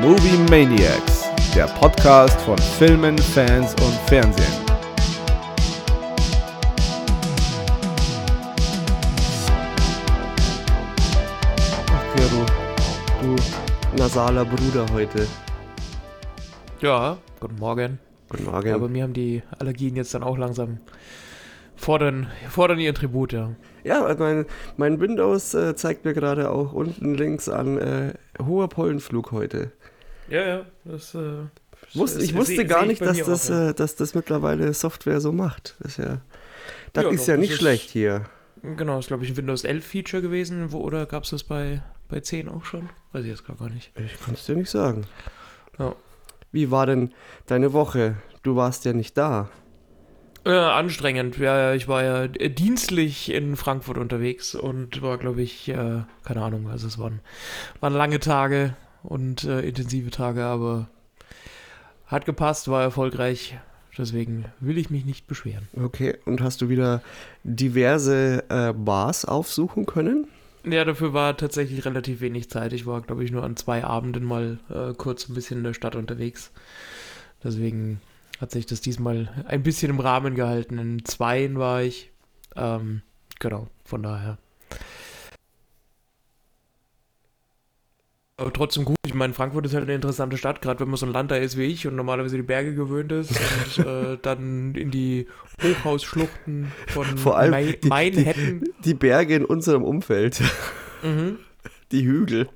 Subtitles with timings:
[0.00, 4.46] Movie Maniacs, der Podcast von Filmen, Fans und Fernsehen.
[11.90, 12.46] Ach, Gero,
[13.20, 13.36] du
[13.98, 15.26] nasaler Bruder heute.
[16.80, 17.98] Ja, guten Morgen.
[18.30, 18.68] Guten Morgen.
[18.68, 20.78] Ja, bei mir haben die Allergien jetzt dann auch langsam
[21.76, 23.50] fordern, fordern ihren Tribut, ja.
[23.84, 24.46] Ja, mein,
[24.78, 29.72] mein Windows äh, zeigt mir gerade auch unten links an äh, hoher Pollenflug heute.
[30.30, 31.14] Ja, ja, das.
[31.14, 31.18] Äh,
[31.94, 33.70] Wus das ich wusste seh- gar seh nicht, dass das, auch, ja.
[33.70, 35.76] äh, dass das mittlerweile Software so macht.
[35.80, 36.20] Das ist ja,
[36.92, 38.24] das Ja, ist doch, ja nicht ist- schlecht hier.
[38.62, 41.42] Genau, das ist, glaube ich, ein Windows 11 Feature gewesen, wo, oder gab es das
[41.42, 42.90] bei, bei 10 auch schon?
[43.12, 43.90] Weiß ich jetzt gar gar nicht.
[43.96, 45.06] Ich kann es dir nicht sagen.
[45.78, 45.94] Ja.
[46.52, 47.12] Wie war denn
[47.46, 48.16] deine Woche?
[48.42, 49.48] Du warst ja nicht da.
[50.44, 51.38] Äh, anstrengend.
[51.38, 56.68] Ja, ich war ja dienstlich in Frankfurt unterwegs und war, glaube ich, äh, keine Ahnung,
[56.68, 57.20] also es waren,
[57.80, 60.88] waren lange Tage und äh, intensive Tage, aber
[62.06, 63.58] hat gepasst, war erfolgreich.
[63.96, 65.68] Deswegen will ich mich nicht beschweren.
[65.76, 67.02] Okay, und hast du wieder
[67.44, 70.26] diverse äh, Bars aufsuchen können?
[70.64, 72.72] Ja, dafür war tatsächlich relativ wenig Zeit.
[72.72, 75.74] Ich war, glaube ich, nur an zwei Abenden mal äh, kurz ein bisschen in der
[75.74, 76.50] Stadt unterwegs.
[77.42, 78.00] Deswegen
[78.40, 80.78] hat sich das diesmal ein bisschen im Rahmen gehalten.
[80.78, 82.10] In zweien war ich.
[82.56, 83.02] Ähm,
[83.38, 84.38] genau, von daher.
[88.40, 88.96] Aber trotzdem gut.
[89.06, 91.36] Ich meine, Frankfurt ist halt eine interessante Stadt, gerade wenn man so ein Land da
[91.36, 93.32] ist wie ich und normalerweise die Berge gewöhnt ist
[93.76, 95.26] und äh, dann in die
[95.62, 98.64] Hochhausschluchten von Vor allem Mai- die- Mainhattan.
[98.84, 100.40] Die Berge in unserem Umfeld,
[101.02, 101.36] Mhm.
[101.92, 102.48] die Hügel.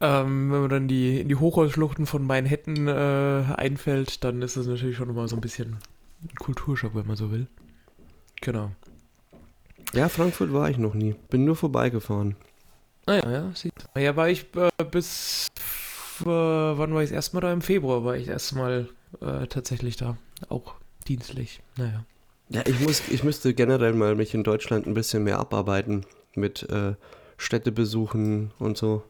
[0.00, 4.66] Ähm, wenn man dann die, in die Hochhausschluchten von Manhattan äh, einfällt, dann ist das
[4.66, 5.78] natürlich schon nochmal so ein bisschen
[6.22, 7.46] ein Kulturschock, wenn man so will.
[8.42, 8.70] Genau.
[9.94, 11.14] Ja, Frankfurt war ich noch nie.
[11.30, 12.36] Bin nur vorbeigefahren.
[13.06, 13.72] Naja, Ah ja, sieht.
[13.96, 15.48] Ja, war ich äh, bis.
[16.20, 17.52] Äh, wann war ich das erste Mal da?
[17.52, 18.88] Im Februar war ich das erste Mal
[19.20, 20.16] äh, tatsächlich da.
[20.48, 20.74] Auch
[21.06, 21.60] dienstlich.
[21.76, 22.04] Naja.
[22.48, 26.04] Ja, ich muss, ich müsste generell mal mich in Deutschland ein bisschen mehr abarbeiten
[26.34, 26.94] mit äh,
[27.36, 29.02] Städtebesuchen und so.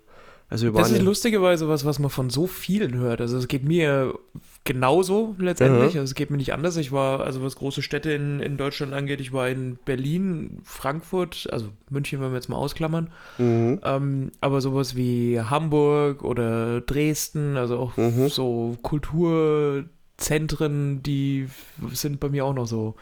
[0.49, 3.21] Also Das ist lustigerweise was, was man von so vielen hört.
[3.21, 4.15] Also es geht mir
[4.63, 5.95] genauso letztendlich.
[5.95, 6.01] Aha.
[6.01, 6.77] Also es geht mir nicht anders.
[6.77, 11.49] Ich war, also was große Städte in, in Deutschland angeht, ich war in Berlin, Frankfurt,
[11.51, 13.11] also München, wenn wir jetzt mal ausklammern.
[13.39, 13.81] mhm.
[13.83, 18.29] Ähm, aber sowas wie Hamburg oder Dresden, also auch Mhm.
[18.29, 21.49] so Kulturzentren, die
[21.93, 22.95] sind bei mir auch noch so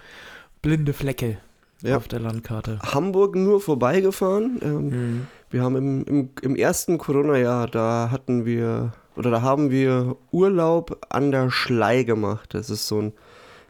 [0.63, 1.39] blinde Flecke
[1.83, 1.97] Ja.
[1.97, 2.79] auf der Landkarte.
[2.81, 4.59] Hamburg nur vorbeigefahren.
[4.63, 5.27] Ähm, Mhm.
[5.51, 11.07] Wir haben im, im, im ersten Corona-Jahr, da hatten wir, oder da haben wir Urlaub
[11.11, 12.55] an der Schlei gemacht.
[12.55, 13.13] Das ist so ein,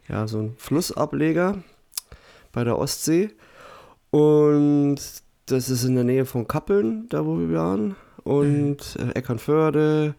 [0.08, 1.58] ja, so ein Flussableger
[2.52, 3.30] bei der Ostsee.
[4.10, 4.96] Und
[5.46, 7.96] das ist in der Nähe von Kappeln, da wo wir waren.
[8.22, 10.14] Und äh, Eckernförde.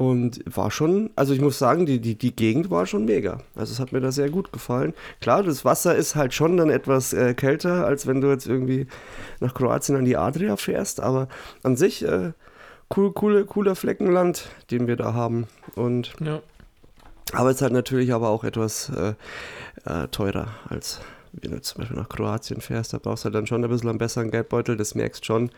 [0.00, 3.42] Und war schon, also ich muss sagen, die, die, die Gegend war schon mega.
[3.54, 4.94] Also es hat mir da sehr gut gefallen.
[5.20, 8.86] Klar, das Wasser ist halt schon dann etwas äh, kälter, als wenn du jetzt irgendwie
[9.40, 11.28] nach Kroatien an die Adria fährst, aber
[11.62, 12.32] an sich äh,
[12.96, 15.46] cool, coole, cooler Fleckenland, den wir da haben.
[15.74, 16.40] Und Ja.
[17.34, 19.12] aber es ist halt natürlich aber auch etwas äh,
[19.84, 21.02] äh, teurer, als
[21.32, 22.94] wenn du zum Beispiel nach Kroatien fährst.
[22.94, 25.50] Da brauchst du halt dann schon ein bisschen einen besseren Geldbeutel, das merkst schon.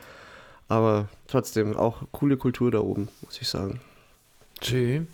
[0.66, 3.78] Aber trotzdem auch coole Kultur da oben, muss ich sagen.
[4.64, 5.08] Schön.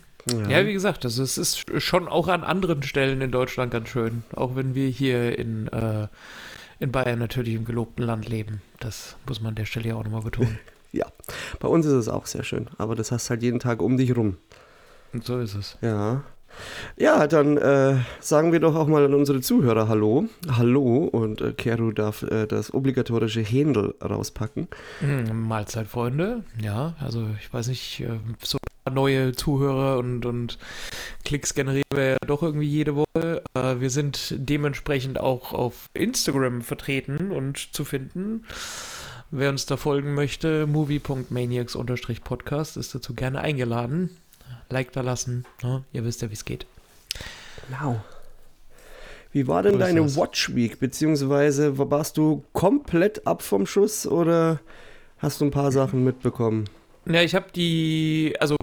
[0.47, 4.23] Ja, wie gesagt, also es ist schon auch an anderen Stellen in Deutschland ganz schön.
[4.35, 6.07] Auch wenn wir hier in, äh,
[6.79, 8.61] in Bayern natürlich im gelobten Land leben.
[8.79, 10.59] Das muss man an der Stelle ja auch nochmal betonen.
[11.59, 14.15] Bei uns ist es auch sehr schön, aber das hast halt jeden Tag um dich
[14.15, 14.37] rum.
[15.13, 15.77] Und so ist es.
[15.81, 16.23] Ja.
[16.97, 20.27] Ja, dann äh, sagen wir doch auch mal an unsere Zuhörer Hallo.
[20.51, 24.67] Hallo und äh, Keru darf äh, das obligatorische Händel rauspacken.
[24.99, 26.43] Hm, Mahlzeit, Freunde.
[26.61, 30.57] Ja, also ich weiß nicht, äh, so ein paar neue Zuhörer und, und
[31.25, 33.43] Klicks generieren wir ja doch irgendwie jede Woche.
[33.53, 38.43] Äh, wir sind dementsprechend auch auf Instagram vertreten und zu finden.
[39.31, 44.09] Wer uns da folgen möchte, movie.maniacs-podcast ist dazu gerne eingeladen.
[44.69, 45.45] Like da lassen.
[45.63, 45.83] Ne?
[45.91, 46.65] Ihr wisst ja, wie es geht.
[47.67, 48.01] Genau.
[49.31, 50.15] Wie war denn So deine das.
[50.15, 50.79] Watch Week?
[50.79, 54.59] Beziehungsweise warst du komplett ab vom Schuss oder
[55.17, 56.65] hast du ein paar Sachen mitbekommen?
[57.05, 58.55] Ja, ich habe die, also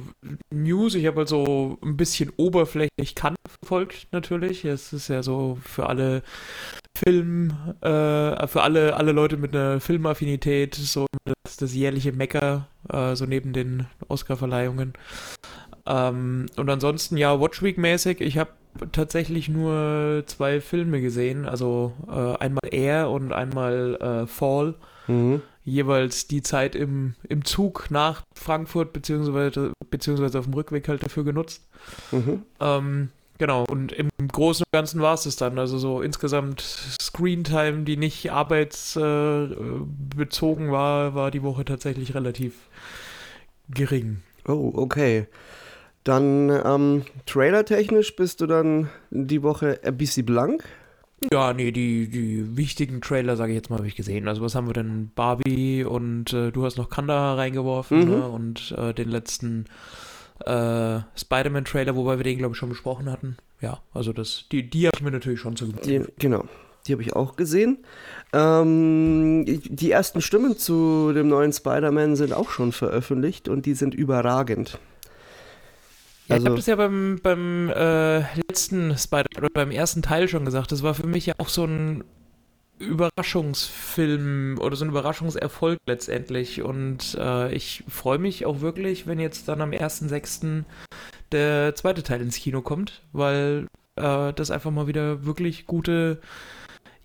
[0.51, 4.65] News, ich habe also ein bisschen oberflächlich kann verfolgt natürlich.
[4.65, 6.23] Es ist ja so für alle
[6.97, 7.51] Film,
[7.81, 13.27] äh, für alle, alle Leute mit einer Filmaffinität so das, das jährliche Mecker, äh, so
[13.27, 14.93] neben den Oscar-Verleihungen.
[15.87, 18.51] Ähm, und ansonsten, ja, Watch Week-mäßig, ich habe
[18.93, 24.75] tatsächlich nur zwei Filme gesehen, also äh, einmal Air und einmal äh, Fall.
[25.07, 25.41] Mhm.
[25.65, 31.25] Jeweils die Zeit im, im Zug nach Frankfurt, beziehungsweise, beziehungsweise auf dem Rückweg halt dafür
[31.25, 31.67] genutzt.
[32.13, 32.43] Mhm.
[32.61, 35.59] Ähm, genau, und im Großen und Ganzen war es es dann.
[35.59, 36.61] Also so insgesamt
[37.01, 42.55] Screentime, die nicht arbeitsbezogen war, war die Woche tatsächlich relativ
[43.69, 44.23] gering.
[44.47, 45.27] Oh, okay.
[46.07, 50.63] Dann ähm, trailertechnisch bist du dann die Woche ein bisschen blank.
[51.33, 54.29] Ja, nee, die, die wichtigen Trailer, sage ich jetzt mal, habe ich gesehen.
[54.29, 55.11] Also was haben wir denn?
[55.17, 58.11] Barbie und äh, du hast noch Kanda reingeworfen Mhm.
[58.11, 58.29] ne?
[58.29, 59.65] und äh, den letzten
[60.45, 63.37] äh, Spider-Man-Trailer, wobei wir den, glaube ich, schon besprochen hatten.
[63.61, 66.45] Ja, also das, die, die habe ich mir natürlich schon zu Die, genau,
[66.87, 67.79] die habe ich auch gesehen.
[68.33, 73.93] Ähm, die ersten Stimmen zu dem neuen Spider-Man sind auch schon veröffentlicht und die sind
[73.93, 74.79] überragend.
[76.29, 80.29] Ja, ich Also- habe das ja beim, beim äh, letzten Spider oder beim ersten Teil
[80.29, 80.73] schon gesagt.
[80.73, 82.05] Das war für mich ja auch so ein
[82.79, 86.63] Überraschungsfilm oder so ein Überraschungserfolg letztendlich.
[86.63, 90.65] Und äh, ich freue mich auch wirklich, wenn jetzt dann am 1.6.
[91.33, 96.21] der zweite Teil ins Kino kommt, weil äh, das einfach mal wieder wirklich gute.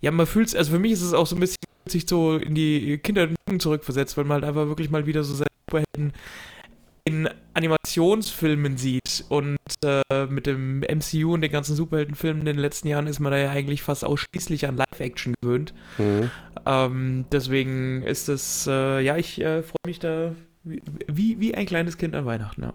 [0.02, 1.58] Ja, man fühlt es, also für mich ist es auch so ein bisschen
[1.88, 5.34] sich so in die Kinder zurückversetzt, weil man halt einfach wirklich mal wieder so
[5.68, 6.14] Superhelden
[7.04, 12.88] in Animationsfilmen sieht und äh, mit dem MCU und den ganzen Superheldenfilmen in den letzten
[12.88, 15.74] Jahren ist man da ja eigentlich fast ausschließlich an Live-Action gewöhnt.
[15.98, 16.30] Mhm.
[16.66, 21.98] Ähm, deswegen ist es, äh, ja, ich äh, freue mich da wie, wie, ein kleines
[21.98, 22.74] Kind an Weihnachten, ja.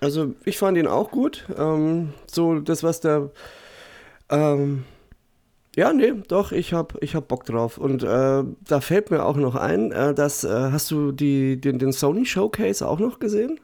[0.00, 1.46] Also ich fand ihn auch gut.
[1.56, 3.30] Ähm, so das, was der...
[4.28, 4.84] Ähm,
[5.76, 7.78] ja, nee, doch, ich hab, ich hab Bock drauf.
[7.78, 11.78] Und äh, da fällt mir auch noch ein, äh, dass, äh, hast du die, den,
[11.78, 13.58] den Sony Showcase auch noch gesehen?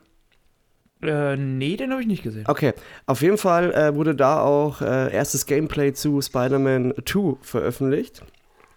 [1.02, 2.44] Äh, nee, den habe ich nicht gesehen.
[2.46, 2.72] Okay,
[3.06, 8.22] auf jeden Fall äh, wurde da auch äh, erstes Gameplay zu Spider-Man 2 veröffentlicht.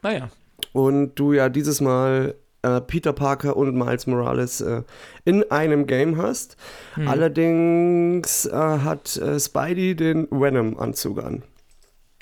[0.02, 0.30] Naja.
[0.72, 4.84] Und du ja dieses Mal äh, Peter Parker und Miles Morales äh,
[5.26, 6.56] in einem Game hast.
[6.96, 7.08] Hm.
[7.08, 11.44] Allerdings äh, hat Spidey den Venom-Anzug an.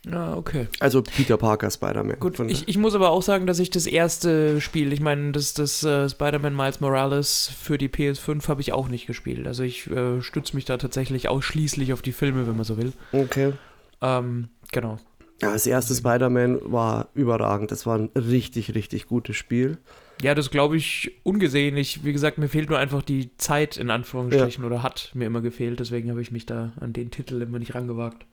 [0.09, 0.68] Ah, okay.
[0.80, 2.19] Also Peter Parker Spider-Man.
[2.19, 5.31] Gut, Von- ich, ich muss aber auch sagen, dass ich das erste Spiel, ich meine,
[5.31, 9.45] das, das äh, Spider-Man Miles Morales für die PS5 habe ich auch nicht gespielt.
[9.45, 12.94] Also ich äh, stütze mich da tatsächlich ausschließlich auf die Filme, wenn man so will.
[13.12, 13.53] okay.
[14.01, 14.98] Ähm, genau.
[15.44, 17.71] Ja, das erste Spider-Man war überragend.
[17.71, 19.77] Das war ein richtig, richtig gutes Spiel.
[20.24, 21.77] Ja, das glaube ich ungesehen.
[21.77, 25.42] Ich, wie gesagt, mir fehlt nur einfach die Zeit in Anführungsstrichen oder hat mir immer
[25.42, 25.80] gefehlt.
[25.80, 28.25] Deswegen habe ich mich da an den Titel immer nicht rangewagt.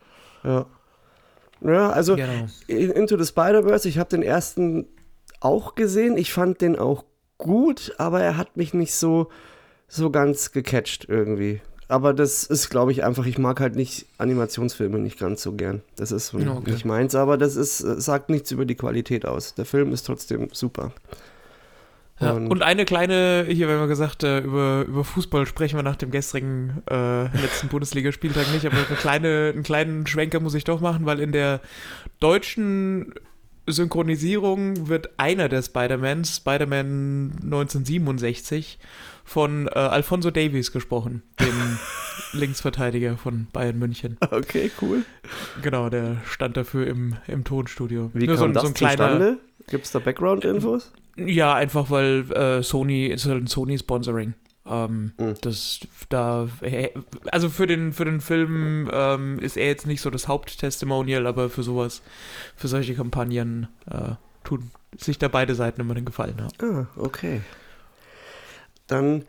[0.44, 0.66] Ja.
[1.60, 2.46] Ja, also Genau.
[2.66, 4.86] in- Into the Spider-Verse, ich habe den ersten
[5.40, 6.16] auch gesehen.
[6.16, 7.04] Ich fand den auch
[7.38, 9.28] gut, aber er hat mich nicht so,
[9.88, 11.60] so ganz gecatcht irgendwie.
[11.90, 15.80] Aber das ist, glaube ich, einfach, ich mag halt nicht Animationsfilme nicht ganz so gern.
[15.96, 16.72] Das ist Ja, okay.
[16.72, 19.54] nicht meins, aber das ist, äh, sagt nichts über die Qualität aus.
[19.54, 20.92] Der Film ist trotzdem super.
[22.20, 25.82] Ja, Und- und eine kleine, hier, wenn wir gesagt, äh, über, über Fußball sprechen wir
[25.84, 30.64] nach dem gestrigen äh, letzten Bundesligaspieltag nicht, aber eine kleine, einen kleinen Schwenker muss ich
[30.64, 31.60] doch machen, weil in der
[32.18, 33.14] deutschen
[33.66, 38.78] Synchronisierung wird einer der Spider-Mans, Spider-Man 1967,
[39.24, 41.78] von äh, Alfonso Davies gesprochen, dem
[42.32, 44.16] Linksverteidiger von Bayern München.
[44.30, 45.04] Okay, cool.
[45.62, 48.10] Genau, der stand dafür im, im Tonstudio.
[48.14, 49.38] Wie Nur kam so, das so ein kleiner, zustande?
[49.68, 50.92] Gibt es da Background-Infos?
[51.18, 54.34] Ja, einfach weil äh, Sony ist halt ein Sony-Sponsoring.
[54.66, 55.34] Ähm, Mhm.
[55.40, 56.48] Das da,
[57.32, 61.48] also für den für den Film ähm, ist er jetzt nicht so das Haupttestimonial, aber
[61.48, 62.02] für sowas,
[62.54, 64.12] für solche Kampagnen äh,
[64.44, 66.36] tun sich da beide Seiten immer den Gefallen.
[66.38, 66.66] Ja.
[66.66, 67.40] Ah, okay.
[68.86, 69.24] Dann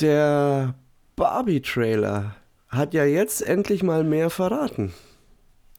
[0.00, 0.74] der
[1.16, 2.36] Barbie-Trailer
[2.68, 4.92] hat ja jetzt endlich mal mehr verraten.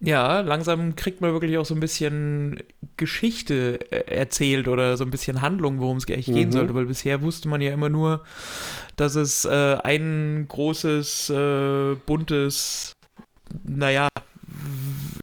[0.01, 2.63] Ja, langsam kriegt man wirklich auch so ein bisschen
[2.95, 6.53] Geschichte äh, erzählt oder so ein bisschen Handlung, worum es eigentlich gehen Mhm.
[6.53, 8.23] sollte, weil bisher wusste man ja immer nur,
[8.95, 12.93] dass es äh, ein großes, äh, buntes,
[13.65, 14.07] naja,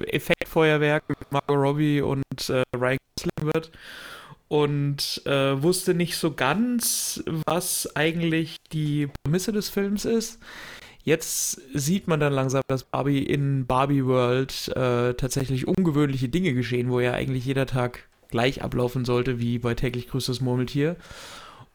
[0.06, 3.70] Effektfeuerwerk mit Margot Robbie und äh, Ryan Gosling wird
[4.48, 10.38] und äh, wusste nicht so ganz, was eigentlich die Prämisse des Films ist.
[11.06, 16.90] Jetzt sieht man dann langsam, dass Barbie in Barbie World äh, tatsächlich ungewöhnliche Dinge geschehen,
[16.90, 20.96] wo ja eigentlich jeder Tag gleich ablaufen sollte, wie bei täglich grüßt das Murmeltier.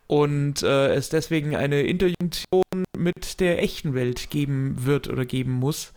[0.07, 2.63] Und äh, es deswegen eine Interjunktion
[2.97, 5.93] mit der echten Welt geben wird oder geben muss.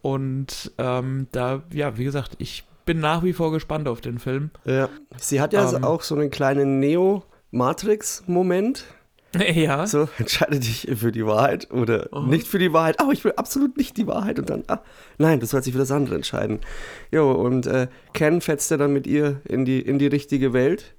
[0.00, 4.48] Und ähm, da, ja, wie gesagt, ich bin nach wie vor gespannt auf den Film.
[4.64, 4.88] Ja.
[5.18, 5.84] Sie hat ja Ähm.
[5.84, 8.86] auch so einen kleinen Neo-Matrix-Moment.
[9.34, 9.86] Ja.
[9.86, 12.26] So, entscheide dich für die Wahrheit oder Aha.
[12.26, 12.96] nicht für die Wahrheit.
[13.02, 14.38] Oh, ich will absolut nicht die Wahrheit.
[14.38, 14.80] Und dann, ah,
[15.18, 16.60] nein, du sollst dich für das andere entscheiden.
[17.10, 20.94] Jo, und äh, Ken fetzt er dann mit ihr in die, in die richtige Welt.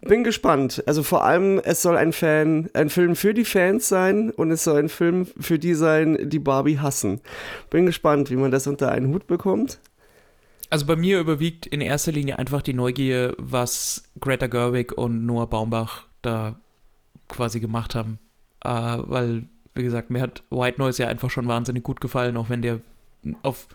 [0.00, 0.82] Bin gespannt.
[0.86, 4.62] Also vor allem, es soll ein Fan, ein Film für die Fans sein und es
[4.62, 7.20] soll ein Film für die sein, die Barbie hassen.
[7.70, 9.80] Bin gespannt, wie man das unter einen Hut bekommt.
[10.70, 15.48] Also bei mir überwiegt in erster Linie einfach die Neugier, was Greta Gerwig und Noah
[15.48, 16.60] Baumbach da
[17.28, 18.18] quasi gemacht haben.
[18.64, 19.44] Äh, weil,
[19.74, 22.80] wie gesagt, mir hat White Noise ja einfach schon wahnsinnig gut gefallen, auch wenn der
[23.42, 23.68] auf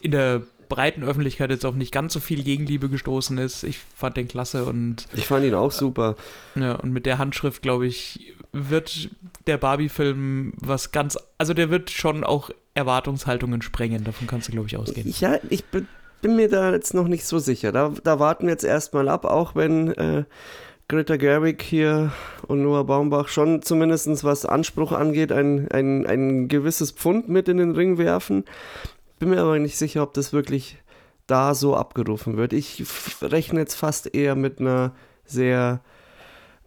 [0.00, 3.64] in der breiten Öffentlichkeit jetzt auf nicht ganz so viel Gegenliebe gestoßen ist.
[3.64, 6.16] Ich fand den klasse und Ich fand ihn auch super.
[6.54, 9.10] Ja, und mit der Handschrift, glaube ich, wird
[9.46, 11.18] der Barbie-Film was ganz.
[11.38, 14.04] Also, der wird schon auch Erwartungshaltungen sprengen.
[14.04, 15.12] Davon kannst du, glaube ich, ausgehen.
[15.18, 15.88] Ja, ich bin,
[16.20, 17.72] bin mir da jetzt noch nicht so sicher.
[17.72, 20.24] Da, da warten wir jetzt erstmal ab, auch wenn äh,
[20.88, 22.12] Greta Gerwig hier
[22.46, 27.58] und Noah Baumbach schon zumindest was Anspruch angeht, ein, ein, ein gewisses Pfund mit in
[27.58, 28.46] den Ring werfen.
[29.18, 30.78] Bin mir aber nicht sicher, ob das wirklich
[31.26, 32.54] da so abgerufen wird.
[32.54, 32.82] Ich
[33.20, 34.92] rechne jetzt fast eher mit einer
[35.26, 35.82] sehr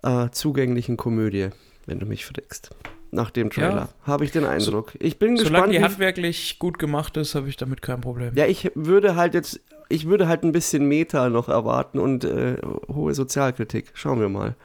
[0.03, 1.49] äh, zugänglichen Komödie,
[1.87, 2.69] wenn du mich fragst.
[3.09, 4.93] Nach dem Trailer habe ich den Eindruck.
[4.99, 8.33] Ich bin Solange gespannt, die wie handwerklich gut gemacht ist, habe ich damit kein Problem.
[8.35, 9.59] ja, ich würde halt jetzt,
[9.91, 12.57] ich würde halt ein bisschen Meta noch erwarten und äh,
[12.87, 13.91] hohe Sozialkritik.
[13.93, 14.55] Schauen wir mal.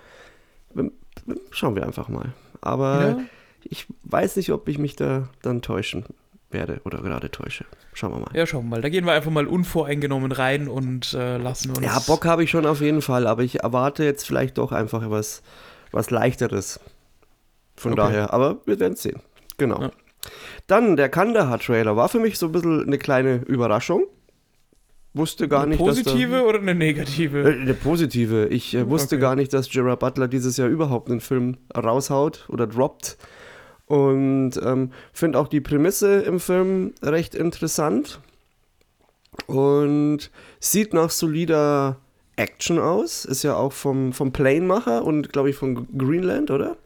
[1.51, 2.33] Schauen wir einfach mal.
[2.61, 3.19] Aber Ja.
[3.65, 6.05] ich weiß nicht, ob ich mich da dann täuschen
[6.51, 7.65] werde oder gerade täusche.
[7.95, 8.31] Schauen wir mal.
[8.35, 8.83] Ja, schauen wir mal.
[8.83, 11.81] Da gehen wir einfach mal unvoreingenommen rein und äh, lassen uns.
[11.81, 15.11] Ja, Bock habe ich schon auf jeden Fall, aber ich erwarte jetzt vielleicht doch einfach
[15.11, 15.43] was,
[15.93, 16.79] was leichteres.
[17.77, 18.01] Von Okay.
[18.03, 19.21] daher, aber wir werden sehen.
[19.59, 19.81] Genau.
[19.83, 19.91] Ja.
[20.67, 24.05] Dann der Kandahar-Trailer war für mich so ein bisschen eine kleine Überraschung.
[25.17, 27.43] Wusste gar Eine nicht, dass da- positive oder eine negative?
[27.43, 28.49] Äh, Eine positive.
[28.49, 29.23] Ich äh, wusste Okay.
[29.23, 33.17] gar nicht, dass Gerard Butler dieses Jahr überhaupt einen Film raushaut oder droppt.
[33.87, 38.21] Und ähm, finde auch die Prämisse im Film recht interessant.
[39.47, 40.31] Und
[40.61, 41.97] sieht nach solider
[42.37, 43.25] Action aus.
[43.25, 46.77] Ist ja auch vom, vom Plane-Macher und glaube ich von Greenland, oder?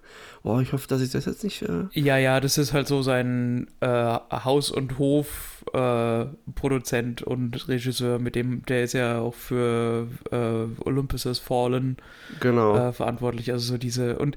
[0.42, 1.62] Oh, ich hoffe, dass ich das jetzt nicht.
[1.62, 3.86] Äh Ja, ja, das ist halt so sein äh,
[4.30, 4.98] Haus- und
[5.72, 11.96] Hof-Produzent und Regisseur, mit dem, der ist ja auch für äh, Olympus Has Fallen
[12.40, 12.76] genau.
[12.76, 13.52] äh, verantwortlich.
[13.52, 14.18] Also so diese.
[14.18, 14.36] Und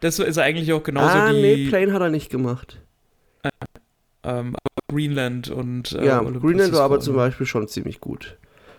[0.00, 2.80] das ist eigentlich auch genauso ah, die nee, Plane hat er nicht gemacht.
[4.24, 4.56] ähm,
[4.88, 8.36] Greenland und äh, ja, Olympus Greenland war aber zum Beispiel schon ziemlich gut.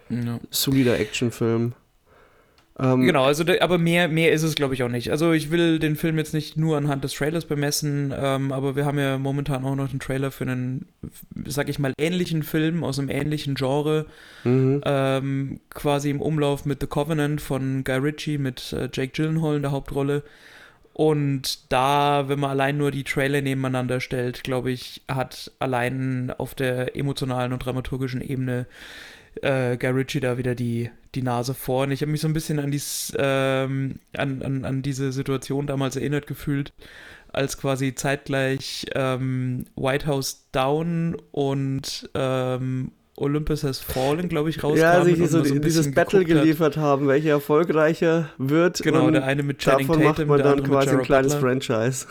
[0.09, 0.39] Ja.
[0.49, 1.73] Solider Actionfilm.
[2.79, 5.11] Ähm, Genau, also aber mehr, mehr ist es, glaube ich, auch nicht.
[5.11, 8.85] Also ich will den Film jetzt nicht nur anhand des Trailers bemessen, ähm, aber wir
[8.85, 10.87] haben ja momentan auch noch einen Trailer für einen,
[11.45, 14.07] sag ich mal, ähnlichen Film aus einem ähnlichen Genre,
[14.43, 14.81] Mhm.
[14.85, 19.61] ähm, quasi im Umlauf mit The Covenant von Guy Ritchie mit äh, Jake Gyllenhaal in
[19.61, 20.23] der Hauptrolle.
[20.95, 26.53] Und da, wenn man allein nur die Trailer nebeneinander stellt, glaube ich, hat allein auf
[26.53, 28.67] der emotionalen und dramaturgischen Ebene
[29.41, 31.91] äh, Guy Ritchie da wieder die, die Nase vorn.
[31.91, 35.95] Ich habe mich so ein bisschen an, dies, ähm, an, an, an diese Situation damals
[35.95, 36.73] erinnert gefühlt,
[37.31, 44.79] als quasi zeitgleich ähm, White House Down und ähm, Olympus Has Fallen, glaube ich, rauskamen.
[44.79, 46.43] Ja, sich und so, man so dieses Battle geguckt hat.
[46.43, 48.81] geliefert haben, welcher erfolgreicher wird.
[48.81, 51.33] Genau, und der eine mit Channing davon macht Tatum, man der dann quasi ein kleines
[51.33, 51.49] Butler.
[51.49, 52.07] Franchise.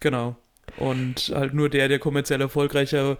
[0.00, 0.36] Genau.
[0.76, 3.18] Und halt nur der, der kommerziell erfolgreicher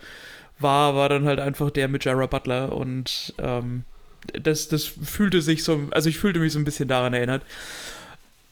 [0.58, 2.72] war, war dann halt einfach der mit Jared Butler.
[2.72, 3.84] Und ähm,
[4.32, 7.42] das, das fühlte sich so, also ich fühlte mich so ein bisschen daran erinnert.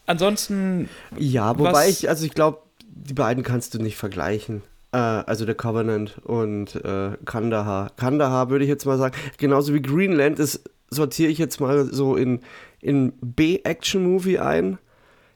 [0.06, 4.62] Ansonsten, Ja, wobei ich, also ich glaube, die beiden kannst du nicht vergleichen.
[4.92, 7.90] Äh, also der Covenant und äh, Kandahar.
[7.96, 12.16] Kandahar würde ich jetzt mal sagen, genauso wie Greenland, das sortiere ich jetzt mal so
[12.16, 12.40] in,
[12.80, 14.78] in B-Action-Movie ein.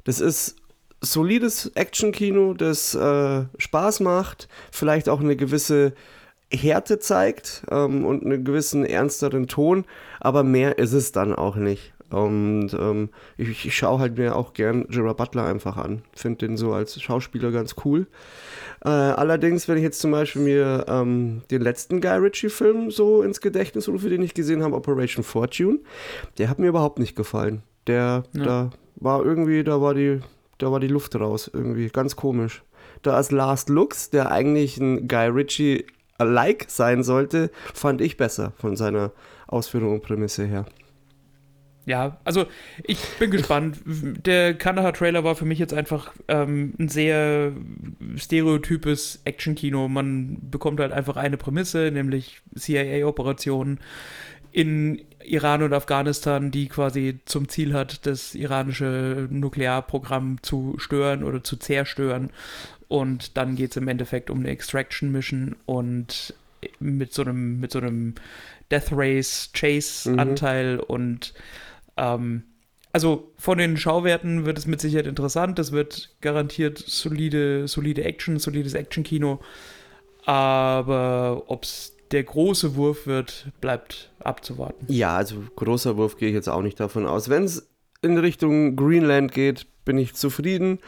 [0.04, 0.56] Das ist
[1.00, 5.92] solides Action-Kino, das äh, Spaß macht, vielleicht auch eine gewisse
[6.52, 9.84] Härte zeigt ähm, und einen gewissen ernsteren Ton,
[10.20, 11.92] aber mehr ist es dann auch nicht.
[12.10, 16.00] Und ähm, ich, ich schaue halt mir auch gern Gerard Butler einfach an.
[16.14, 18.06] Finde den so als Schauspieler ganz cool.
[18.82, 23.42] Äh, allerdings, wenn ich jetzt zum Beispiel mir ähm, den letzten Guy Ritchie-Film so ins
[23.42, 25.80] Gedächtnis rufe, den ich gesehen habe, Operation Fortune,
[26.38, 27.62] der hat mir überhaupt nicht gefallen.
[27.86, 28.44] Der, Ja.
[28.44, 30.20] da war irgendwie, da war die,
[30.56, 32.62] da war die Luft raus, irgendwie, ganz komisch.
[33.02, 35.84] Da als Last Looks, der eigentlich ein Guy Ritchie
[36.18, 39.12] alike sein sollte, fand ich besser von seiner
[39.46, 40.66] Ausführung und Prämisse her.
[41.86, 42.44] ja, also
[42.84, 43.78] ich bin gespannt.
[43.86, 47.52] Der Kandahar-Trailer war für mich jetzt einfach ähm, ein sehr
[48.16, 49.88] stereotypes Action-Kino.
[49.88, 53.80] Man bekommt halt einfach eine Prämisse, nämlich CIA-Operationen
[54.52, 61.42] in Iran und Afghanistan, die quasi zum Ziel hat, das iranische Nuklearprogramm zu stören oder
[61.42, 62.30] zu zerstören.
[62.88, 66.34] Und dann geht es im Endeffekt um eine Extraction Mission und
[66.80, 68.14] mit so einem, mit so einem
[68.70, 70.82] Death Race Chase-Anteil mhm.
[70.88, 71.34] und
[71.96, 72.42] ähm,
[72.92, 75.58] also von den Schauwerten wird es mit Sicherheit interessant.
[75.58, 79.40] Das wird garantiert solide, solide Action, solides Action-Kino.
[80.24, 84.86] Aber ob es der große Wurf wird, bleibt abzuwarten.
[84.88, 87.28] Ja, also großer Wurf gehe ich jetzt auch nicht davon aus.
[87.28, 87.68] Wenn es
[88.00, 90.78] in Richtung Greenland geht, bin ich zufrieden.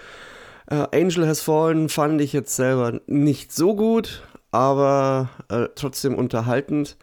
[0.73, 4.23] Uh, Angel Has Fallen fand ich jetzt selber nicht so gut,
[4.53, 6.97] aber äh, trotzdem unterhaltend.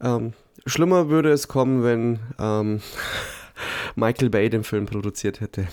[0.00, 0.34] Ähm,
[0.66, 2.80] schlimmer würde es kommen, wenn ähm,
[3.96, 5.66] Michael Bay den Film produziert hätte.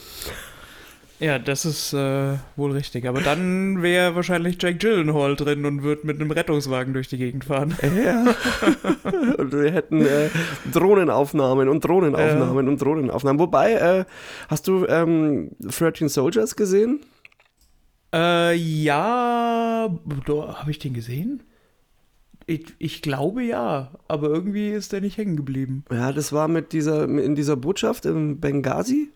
[1.23, 3.07] Ja, das ist äh, wohl richtig.
[3.07, 7.45] Aber dann wäre wahrscheinlich Jack Gyllenhaal drin und würde mit einem Rettungswagen durch die Gegend
[7.45, 7.77] fahren.
[7.81, 8.25] Ja.
[9.37, 10.29] und wir hätten äh,
[10.73, 12.71] Drohnenaufnahmen und Drohnenaufnahmen ja.
[12.71, 13.39] und Drohnenaufnahmen.
[13.39, 14.05] Wobei, äh,
[14.49, 16.99] hast du ähm, 13 Soldiers gesehen?
[18.13, 21.43] Äh, ja, habe ich den gesehen?
[22.47, 25.85] Ich, ich, glaube ja, aber irgendwie ist der nicht hängen geblieben.
[25.89, 29.09] Ja, das war mit dieser, in dieser Botschaft in Benghazi,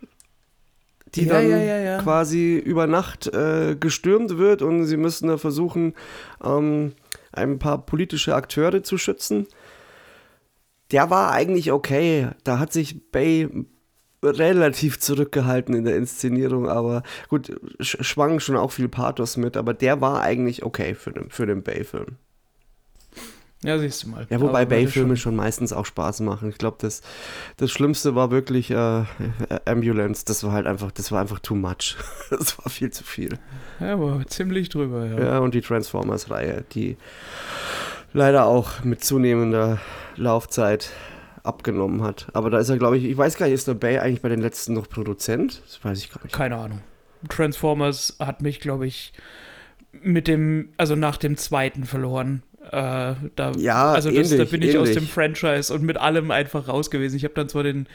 [1.18, 5.94] die ja, dann ja, quasi über Nacht äh, gestürmt wird und sie müssen da versuchen,
[6.44, 6.94] ähm,
[7.32, 9.48] ein paar politische Akteure zu schützen.
[10.92, 12.30] Der war eigentlich okay.
[12.44, 13.50] Da hat sich Bay
[14.24, 20.02] relativ zurückgehalten in der Inszenierung, aber gut, schwang schon auch viel Pathos mit, aber der
[20.02, 22.18] war eigentlich okay für den, für den Bay-Film.
[23.64, 24.28] Ja, siehst du mal.
[24.30, 26.50] Ja, wobei Bay-Filme schon, schon meistens auch Spaß machen.
[26.50, 27.02] Ich glaube, das,
[27.58, 29.04] das Schlimmste war wirklich äh,
[29.66, 30.26] Ambulance.
[30.26, 31.96] Das war halt einfach, das war einfach too much.
[32.30, 33.40] das war viel zu viel.
[33.80, 35.20] Ja, aber ziemlich drüber, ja.
[35.20, 36.98] Ja, und die Transformers-Reihe, die
[38.14, 39.80] leider auch mit zunehmender
[40.16, 40.92] Laufzeit
[41.44, 42.28] abgenommen hat.
[42.34, 44.30] Aber da ist er, glaube ich, ich weiß gar nicht, ist der Bay eigentlich bei
[44.30, 45.64] den letzten noch Produzent?
[45.66, 46.36] Das weiß ich gar nicht.
[46.36, 46.82] Keine Ahnung.
[47.30, 49.14] Transformers hat mich, glaube ich,
[49.92, 52.44] mit dem, also nach dem zweiten verloren.
[52.72, 54.90] Äh, da, ja, also das, ähnlich, da bin ich ähnlich.
[54.90, 57.16] aus dem Franchise und mit allem einfach raus gewesen.
[57.16, 57.88] Ich habe dann zwar den,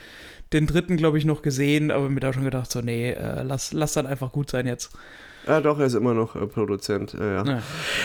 [0.52, 3.72] den dritten, glaube ich, noch gesehen, aber mir da schon gedacht, so, nee, äh, lass,
[3.72, 4.90] lass dann einfach gut sein jetzt.
[5.46, 7.14] Ja, doch, er ist immer noch äh, Produzent.
[7.14, 7.44] Ja.
[7.44, 7.62] ja.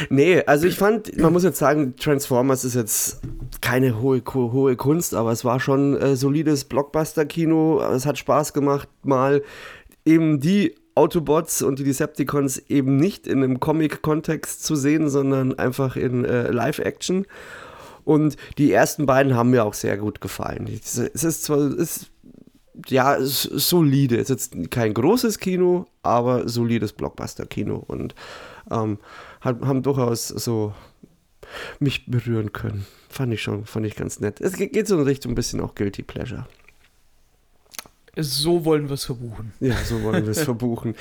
[0.10, 3.22] Nee, also ich fand, man muss jetzt sagen, Transformers ist jetzt
[3.62, 7.82] keine hohe, hohe Kunst, aber es war schon äh, solides Blockbuster-Kino.
[7.94, 9.44] Es hat Spaß gemacht, mal
[10.06, 15.96] eben die Autobots und die Decepticons eben nicht in einem Comic-Kontext zu sehen, sondern einfach
[15.96, 17.26] in äh, Live-Action.
[18.04, 20.68] Und die ersten beiden haben mir auch sehr gut gefallen.
[20.68, 22.10] Es ist zwar, ist,
[22.88, 24.16] ja, ist solide.
[24.16, 28.16] Es ist jetzt kein großes Kino, aber solides Blockbuster-Kino und
[28.72, 28.98] ähm,
[29.42, 30.74] haben durchaus so
[31.80, 32.86] mich berühren können.
[33.10, 34.42] Fand ich schon, fand ich ganz nett.
[34.42, 36.48] Es geht so in Richtung ein bisschen auch Guilty Pleasure.
[38.20, 39.52] So wollen wir es verbuchen.
[39.60, 40.96] Ja, so wollen wir es verbuchen.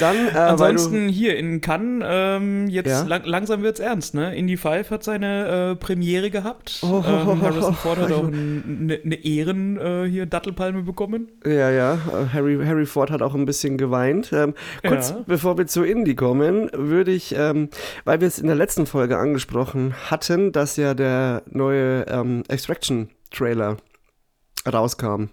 [0.00, 3.02] Dann, äh, Ansonsten hier in Cannes, ähm, jetzt ja?
[3.02, 4.34] lang, langsam wird es ernst, ne?
[4.34, 6.80] Indy 5 hat seine äh, Premiere gehabt.
[6.82, 11.28] Oh, ähm, Harrison Ford hat auch eine ne Ehren äh, hier Dattelpalme bekommen.
[11.44, 11.98] Ja, ja.
[12.32, 14.32] Harry, Harry Ford hat auch ein bisschen geweint.
[14.32, 14.54] Ähm,
[14.86, 15.24] kurz ja.
[15.26, 17.68] bevor wir zu Indy kommen, würde ich, ähm,
[18.04, 23.76] weil wir es in der letzten Folge angesprochen hatten, dass ja der neue ähm, Extraction-Trailer
[24.66, 25.28] rauskam.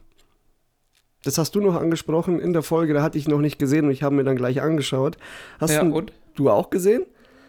[1.24, 3.92] Das hast du noch angesprochen in der Folge, da hatte ich noch nicht gesehen und
[3.92, 5.18] ich habe mir dann gleich angeschaut.
[5.60, 6.12] Hast ja, du, und?
[6.36, 7.06] du auch gesehen?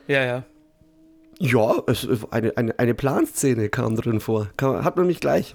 [0.07, 0.45] Ja, ja.
[1.41, 4.49] Ja, es, eine, eine, eine Planszene kam drin vor.
[4.57, 5.55] Kann, hat man mich gleich.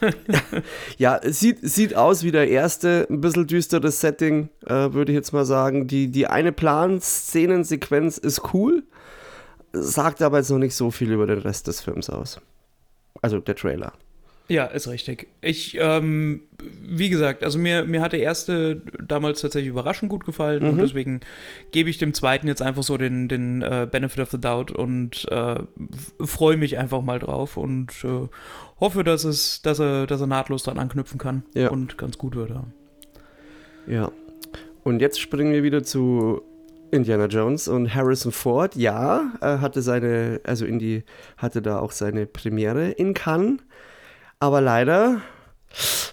[0.98, 5.16] ja, es sieht, sieht aus wie der erste, ein bisschen düsteres Setting, äh, würde ich
[5.16, 5.86] jetzt mal sagen.
[5.86, 8.82] Die, die eine Planszenensequenz ist cool,
[9.72, 12.40] sagt aber jetzt noch nicht so viel über den Rest des Films aus.
[13.20, 13.92] Also der Trailer.
[14.48, 15.28] Ja, ist richtig.
[15.40, 16.42] Ich, ähm,
[16.82, 20.70] wie gesagt, also mir, mir hat der erste damals tatsächlich überraschend gut gefallen mhm.
[20.70, 21.20] und deswegen
[21.70, 25.26] gebe ich dem zweiten jetzt einfach so den, den uh, Benefit of the Doubt und
[25.30, 25.60] äh,
[26.20, 28.28] freue mich einfach mal drauf und äh,
[28.80, 31.70] hoffe, dass es, dass er, dass er nahtlos dran anknüpfen kann ja.
[31.70, 32.50] und ganz gut wird.
[32.50, 32.64] Ja.
[33.86, 34.12] ja.
[34.84, 36.42] Und jetzt springen wir wieder zu
[36.92, 38.76] Indiana Jones und Harrison Ford.
[38.76, 41.04] Ja, er hatte seine, also Indy
[41.38, 43.60] hatte da auch seine Premiere in Cannes.
[44.42, 45.20] Aber leider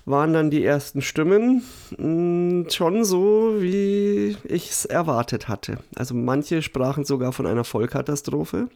[0.05, 1.63] waren dann die ersten Stimmen
[1.97, 5.79] mh, hm, schon so, wie ich es erwartet hatte.
[5.95, 8.67] Also manche sprachen sogar von einer Vollkatastrophe.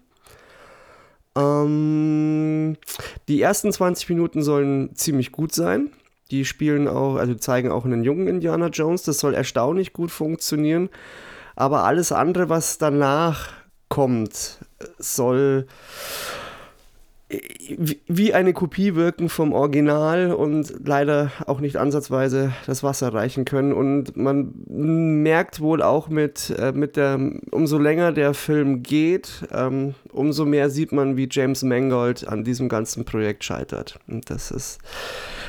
[1.38, 2.78] Ähm,
[3.28, 5.92] die ersten 20 Minuten sollen ziemlich gut sein.
[6.32, 9.04] Die spielen auch, also zeigen auch einen jungen Indiana Jones.
[9.04, 10.90] Das soll erstaunlich gut funktionieren.
[11.56, 13.50] Aber alles andere, was danach
[13.88, 14.58] kommt,
[14.98, 15.68] soll
[18.08, 23.74] wie eine Kopie wirken vom Original und leider auch nicht ansatzweise das Wasser reichen können.
[23.74, 27.20] Und man merkt wohl auch mit, äh, mit der,
[27.52, 32.70] umso länger der Film geht, ähm, umso mehr sieht man, wie James Mangold an diesem
[32.70, 34.00] ganzen Projekt scheitert.
[34.08, 34.80] Und das ist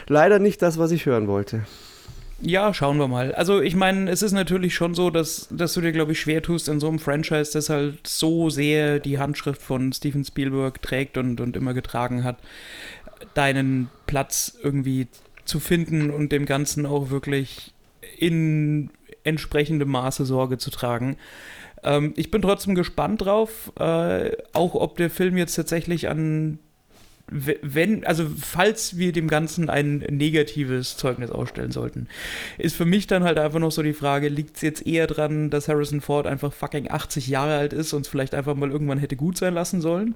[0.06, 1.64] leider nicht das, was ich hören wollte.
[2.40, 3.34] Ja, schauen wir mal.
[3.34, 6.42] Also ich meine, es ist natürlich schon so, dass, dass du dir, glaube ich, schwer
[6.42, 11.16] tust in so einem Franchise, das halt so sehr die Handschrift von Steven Spielberg trägt
[11.16, 12.36] und, und immer getragen hat,
[13.34, 15.06] deinen Platz irgendwie
[15.44, 17.72] zu finden und dem Ganzen auch wirklich
[18.18, 18.90] in
[19.22, 21.16] entsprechendem Maße Sorge zu tragen.
[21.82, 26.58] Ähm, ich bin trotzdem gespannt drauf, äh, auch ob der Film jetzt tatsächlich an
[27.30, 32.06] wenn, also falls wir dem Ganzen ein negatives Zeugnis ausstellen sollten,
[32.58, 35.48] ist für mich dann halt einfach noch so die Frage, liegt es jetzt eher dran,
[35.48, 38.98] dass Harrison Ford einfach fucking 80 Jahre alt ist und es vielleicht einfach mal irgendwann
[38.98, 40.14] hätte gut sein lassen sollen?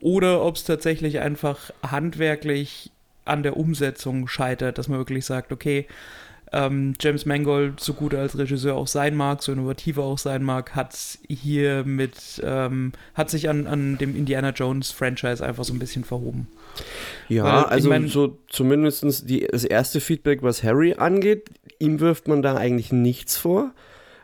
[0.00, 2.90] Oder ob es tatsächlich einfach handwerklich
[3.24, 5.86] an der Umsetzung scheitert, dass man wirklich sagt, okay,
[6.52, 10.18] ähm, James Mangold, so gut er als Regisseur auch sein mag, so innovativ er auch
[10.18, 10.96] sein mag, hat
[11.28, 16.04] hier mit, ähm, hat sich an, an dem Indiana Jones Franchise einfach so ein bisschen
[16.04, 16.48] verhoben.
[17.28, 22.28] Ja, Weil, also mein, so zumindest die, das erste Feedback, was Harry angeht, ihm wirft
[22.28, 23.72] man da eigentlich nichts vor.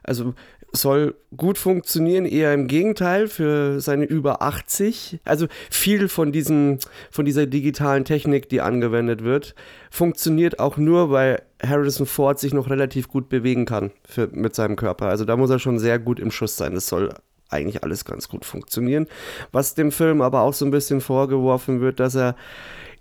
[0.02, 0.34] Also
[0.72, 5.20] soll gut funktionieren, eher im Gegenteil für seine über 80.
[5.24, 6.78] Also viel von diesem,
[7.10, 9.54] von dieser digitalen Technik, die angewendet wird,
[9.90, 14.76] funktioniert auch nur, weil Harrison Ford sich noch relativ gut bewegen kann für, mit seinem
[14.76, 15.06] Körper.
[15.06, 16.74] Also da muss er schon sehr gut im Schuss sein.
[16.74, 17.14] Das soll
[17.48, 19.06] eigentlich alles ganz gut funktionieren.
[19.52, 22.36] Was dem Film aber auch so ein bisschen vorgeworfen wird, dass er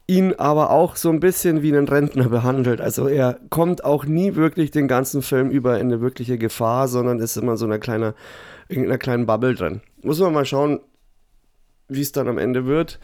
[0.08, 2.80] ihn aber auch so ein bisschen wie einen Rentner behandelt.
[2.80, 7.20] Also er kommt auch nie wirklich den ganzen Film über in eine wirkliche Gefahr, sondern
[7.20, 8.16] ist immer so eine kleine,
[8.70, 9.82] in einer kleinen Bubble drin.
[10.02, 10.80] Muss man mal schauen,
[11.90, 13.00] wie es dann am Ende wird.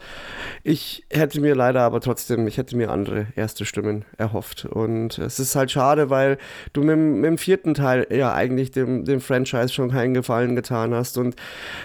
[0.62, 4.66] Ich hätte mir leider aber trotzdem, ich hätte mir andere erste Stimmen erhofft.
[4.66, 6.36] Und es ist halt schade, weil
[6.74, 10.92] du mit, mit dem vierten Teil ja eigentlich dem, dem Franchise schon keinen Gefallen getan
[10.92, 11.16] hast.
[11.16, 11.34] Und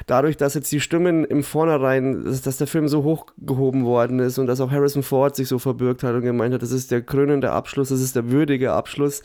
[0.07, 4.37] dadurch, dass jetzt die Stimmen im Vornherein, dass, dass der Film so hochgehoben worden ist
[4.37, 7.01] und dass auch Harrison Ford sich so verbürgt hat und gemeint hat, das ist der
[7.01, 9.23] krönende Abschluss, das ist der würdige Abschluss,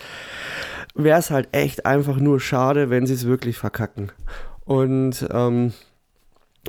[0.95, 4.13] wäre es halt echt einfach nur schade, wenn sie es wirklich verkacken.
[4.65, 5.73] Und ähm,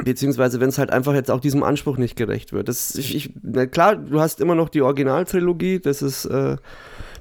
[0.03, 2.67] Beziehungsweise, wenn es halt einfach jetzt auch diesem Anspruch nicht gerecht wird.
[2.67, 6.57] Das, ich, ich, na klar, du hast immer noch die Originaltrilogie, das ist, äh,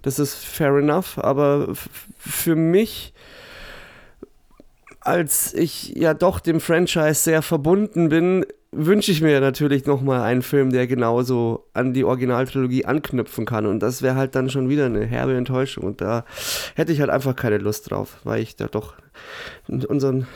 [0.02, 1.68] das ist fair enough, aber
[2.18, 3.14] für mich,
[5.00, 8.44] als ich ja doch dem Franchise sehr verbunden bin,
[8.76, 13.66] wünsche ich mir natürlich nochmal einen Film, der genauso an die Originaltrilogie anknüpfen kann.
[13.66, 15.84] Und das wäre halt dann schon wieder eine herbe Enttäuschung.
[15.84, 16.24] Und da
[16.74, 18.94] hätte ich halt einfach keine Lust drauf, weil ich da doch
[19.68, 20.26] unseren,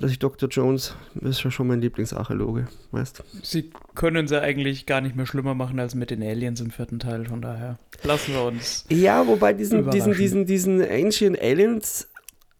[0.00, 0.48] dass ich Dr.
[0.48, 5.54] Jones ist ja schon mein Lieblingsarchäologe, weißt Sie können sie eigentlich gar nicht mehr schlimmer
[5.54, 8.84] machen als mit den Aliens im vierten Teil, von daher lassen wir uns.
[8.88, 12.08] Ja, wobei diesen, diesen, diesen, diesen Ancient Aliens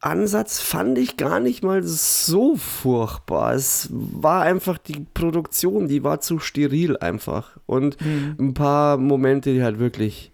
[0.03, 3.55] Ansatz fand ich gar nicht mal so furchtbar.
[3.55, 7.57] Es war einfach die Produktion, die war zu steril einfach.
[7.67, 8.37] Und mhm.
[8.38, 10.33] ein paar Momente, die halt wirklich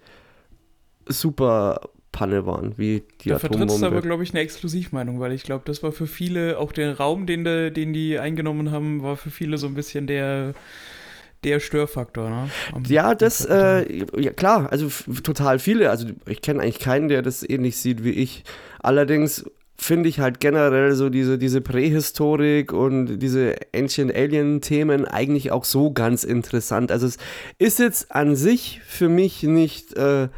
[1.07, 5.42] super Panne waren, wie die Da vertrittst du aber, glaube ich, eine Exklusivmeinung, weil ich
[5.42, 9.16] glaube, das war für viele, auch der Raum, den, de, den die eingenommen haben, war
[9.16, 10.54] für viele so ein bisschen der
[11.44, 12.50] der Störfaktor, ne?
[12.72, 14.88] Am ja, das, äh, ja klar, also
[15.22, 15.88] total viele.
[15.90, 18.42] Also ich kenne eigentlich keinen, der das ähnlich sieht wie ich.
[18.81, 19.44] Allerdings
[19.80, 25.92] finde ich halt generell so diese, diese Prähistorik und diese Ancient Alien-Themen eigentlich auch so
[25.92, 26.90] ganz interessant.
[26.90, 27.16] Also es
[27.58, 30.28] ist jetzt an sich für mich nicht äh,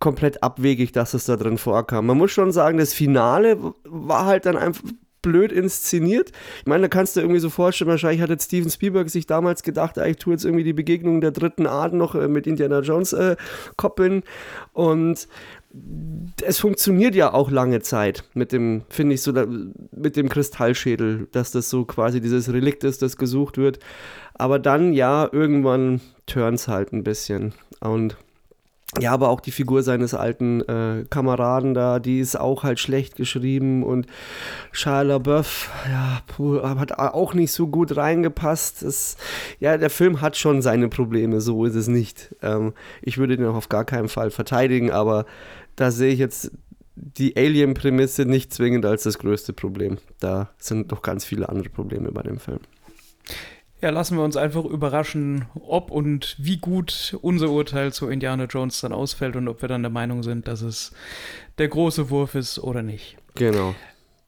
[0.00, 2.06] komplett abwegig, dass es da drin vorkam.
[2.06, 4.82] Man muss schon sagen, das Finale war halt dann einfach
[5.22, 6.32] blöd inszeniert.
[6.60, 9.62] Ich meine, da kannst du irgendwie so vorstellen, wahrscheinlich hat jetzt Steven Spielberg sich damals
[9.62, 13.14] gedacht, ich tue jetzt irgendwie die Begegnung der dritten Art noch äh, mit Indiana Jones
[13.14, 13.36] äh,
[13.76, 14.22] koppeln
[14.74, 15.26] und
[16.42, 21.50] es funktioniert ja auch lange Zeit mit dem, finde ich so, mit dem Kristallschädel, dass
[21.50, 23.78] das so quasi dieses Relikt ist, das gesucht wird.
[24.34, 27.54] Aber dann, ja, irgendwann turns halt ein bisschen.
[27.80, 28.16] Und
[29.00, 33.16] ja, aber auch die Figur seines alten äh, Kameraden da, die ist auch halt schlecht
[33.16, 34.06] geschrieben und
[34.70, 38.82] Shia LaBeouf, ja, puh, hat auch nicht so gut reingepasst.
[38.82, 39.16] Das,
[39.58, 42.36] ja, der Film hat schon seine Probleme, so ist es nicht.
[42.40, 45.26] Ähm, ich würde den auch auf gar keinen Fall verteidigen, aber
[45.76, 46.50] da sehe ich jetzt
[46.96, 49.98] die Alien-Prämisse nicht zwingend als das größte Problem.
[50.20, 52.60] Da sind noch ganz viele andere Probleme bei dem Film.
[53.80, 58.80] Ja, lassen wir uns einfach überraschen, ob und wie gut unser Urteil zu Indiana Jones
[58.80, 60.92] dann ausfällt und ob wir dann der Meinung sind, dass es
[61.58, 63.16] der große Wurf ist oder nicht.
[63.34, 63.74] Genau.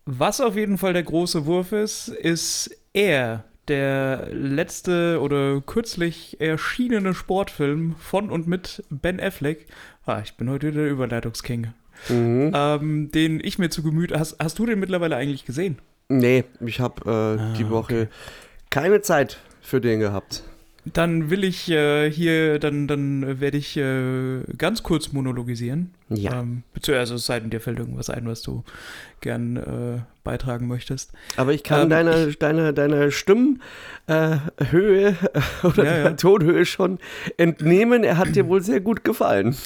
[0.04, 7.14] Was auf jeden Fall der große Wurf ist, ist er, der letzte oder kürzlich erschienene
[7.14, 9.66] Sportfilm von und mit Ben Affleck.
[10.06, 11.68] Ah, ich bin heute der Überleitungsking.
[12.08, 12.52] Mhm.
[12.54, 14.18] Ähm, den ich mir zu Gemüte.
[14.18, 15.78] Hast, hast du den mittlerweile eigentlich gesehen?
[16.08, 18.08] Nee, ich habe äh, die Ah, Woche
[18.70, 20.44] keine Zeit für den gehabt.
[20.92, 25.90] Dann will ich äh, hier, dann, dann werde ich äh, ganz kurz monologisieren.
[26.10, 26.38] Ja.
[26.38, 28.62] Ähm, beziehungsweise es sei denn, dir fällt irgendwas ein, was du
[29.20, 31.10] gern äh, beitragen möchtest.
[31.36, 33.58] Aber ich kann Ähm, deiner, deiner, deiner Stimmhöhe
[34.06, 35.12] äh,
[35.66, 36.10] oder Ja, ja.
[36.12, 37.00] Tonhöhe schon
[37.36, 38.04] entnehmen.
[38.04, 39.56] Er hat dir wohl sehr gut gefallen.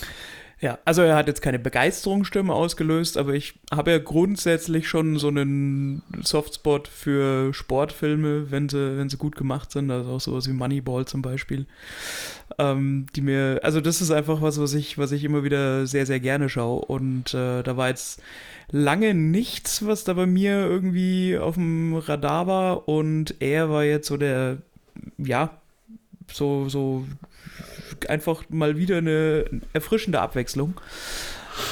[0.63, 5.29] Ja, also er hat jetzt keine Begeisterungsstimme ausgelöst, aber ich habe ja grundsätzlich schon so
[5.29, 10.53] einen Softspot für Sportfilme, wenn sie, wenn sie gut gemacht sind, also auch sowas wie
[10.53, 11.65] Moneyball zum Beispiel.
[12.59, 16.05] Ähm, die mir, also das ist einfach was, was ich, was ich immer wieder sehr,
[16.05, 16.85] sehr gerne schaue.
[16.85, 18.21] Und äh, da war jetzt
[18.71, 22.87] lange nichts, was da bei mir irgendwie auf dem Radar war.
[22.87, 24.59] Und er war jetzt so der,
[25.17, 25.59] ja,
[26.31, 27.07] so, so
[28.09, 30.81] einfach mal wieder eine erfrischende Abwechslung.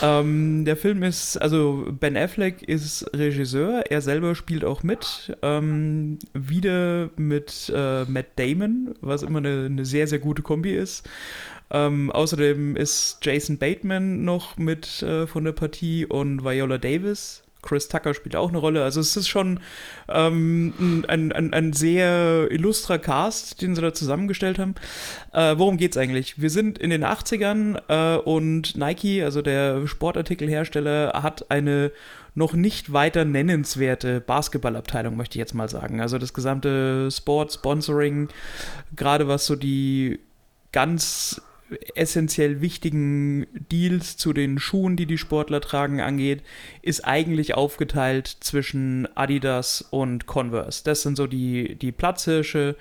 [0.03, 5.37] Ähm, der Film ist, also Ben Affleck ist Regisseur, er selber spielt auch mit.
[5.43, 11.09] Ähm, wieder mit äh, Matt Damon, was immer eine, eine sehr, sehr gute Kombi ist.
[11.71, 17.43] Ähm, außerdem ist Jason Bateman noch mit äh, von der Partie und Viola Davis.
[17.63, 18.85] Chris Tucker spielt auch eine Rolle.
[18.85, 19.61] Also es ist schon
[20.09, 24.75] ähm, ein, ein, ein sehr illustrer Cast, den sie da zusammengestellt haben.
[25.33, 26.41] Äh, worum geht's eigentlich?
[26.41, 31.93] Wir sind in den 80ern äh, und Nike, also der Sportartikelhersteller, hat eine
[32.35, 36.01] noch nicht weiter nennenswerte Basketballabteilung, möchte ich jetzt mal sagen.
[36.01, 38.29] Also das gesamte Sport, Sponsoring,
[38.95, 40.21] gerade was so die
[40.71, 41.43] ganz
[41.95, 46.43] essentiell wichtigen Deals zu den Schuhen, die die Sportler tragen, angeht,
[46.83, 50.83] ist eigentlich aufgeteilt zwischen Adidas und Converse.
[50.85, 52.77] Das sind so die, die Platzhirsche,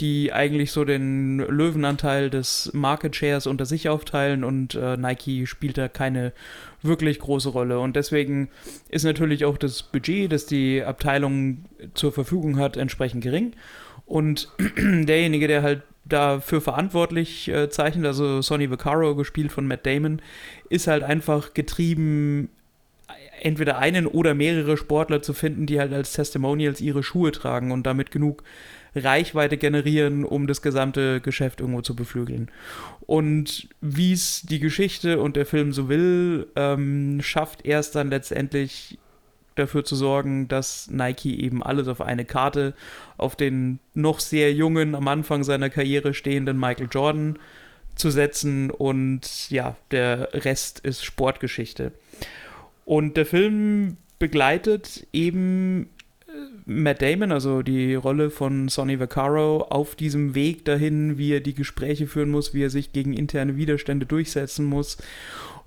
[0.00, 5.78] die eigentlich so den Löwenanteil des Market Shares unter sich aufteilen und äh, Nike spielt
[5.78, 6.32] da keine
[6.82, 7.78] wirklich große Rolle.
[7.78, 8.48] Und deswegen
[8.88, 13.52] ist natürlich auch das Budget, das die Abteilung zur Verfügung hat, entsprechend gering.
[14.04, 20.20] Und derjenige, der halt dafür verantwortlich äh, zeichnet, also Sonny Vaccaro, gespielt von Matt Damon,
[20.68, 22.50] ist halt einfach getrieben,
[23.40, 27.86] entweder einen oder mehrere Sportler zu finden, die halt als Testimonials ihre Schuhe tragen und
[27.86, 28.42] damit genug
[28.96, 32.50] Reichweite generieren, um das gesamte Geschäft irgendwo zu beflügeln.
[33.06, 38.08] Und wie es die Geschichte und der Film so will, ähm, schafft er es dann
[38.08, 38.98] letztendlich
[39.54, 42.74] dafür zu sorgen, dass Nike eben alles auf eine Karte
[43.16, 47.38] auf den noch sehr jungen, am Anfang seiner Karriere stehenden Michael Jordan
[47.94, 51.92] zu setzen und ja, der Rest ist Sportgeschichte.
[52.84, 55.88] Und der Film begleitet eben
[56.26, 56.32] äh,
[56.66, 61.54] Matt Damon, also die Rolle von Sonny Vaccaro, auf diesem Weg dahin, wie er die
[61.54, 64.98] Gespräche führen muss, wie er sich gegen interne Widerstände durchsetzen muss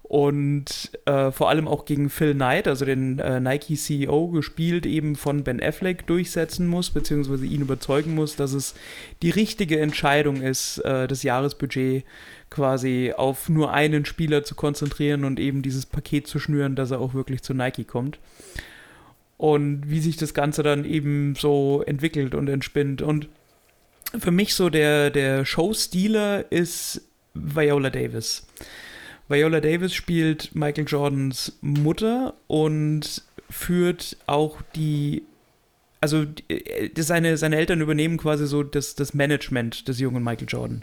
[0.08, 5.44] und äh, vor allem auch gegen Phil Knight, also den äh, Nike-CEO, gespielt eben von
[5.44, 8.74] Ben Affleck, durchsetzen muss, beziehungsweise ihn überzeugen muss, dass es
[9.22, 12.06] die richtige Entscheidung ist, äh, das Jahresbudget
[12.50, 17.02] quasi auf nur einen Spieler zu konzentrieren und eben dieses Paket zu schnüren, dass er
[17.02, 18.18] auch wirklich zu Nike kommt.
[19.36, 23.02] Und wie sich das Ganze dann eben so entwickelt und entspinnt.
[23.02, 23.28] Und
[24.18, 27.02] für mich so der, der Showstealer ist
[27.34, 28.48] Viola Davis.
[29.30, 35.24] Viola Davis spielt Michael Jordans Mutter und führt auch die,
[36.02, 40.82] also die- seine, seine Eltern übernehmen quasi so das, das Management des jungen Michael Jordan.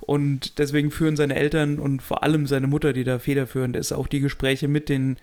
[0.00, 4.06] Und deswegen führen seine Eltern und vor allem seine Mutter, die da federführend ist, auch
[4.06, 5.16] die Gespräche mit den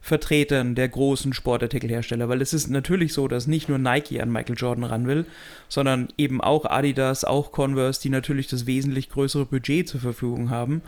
[0.00, 4.54] Vertretern der großen Sportartikelhersteller, weil es ist natürlich so, dass nicht nur Nike an Michael
[4.56, 5.26] Jordan ran will,
[5.68, 10.82] sondern eben auch Adidas, auch Converse, die natürlich das wesentlich größere Budget zur Verfügung haben.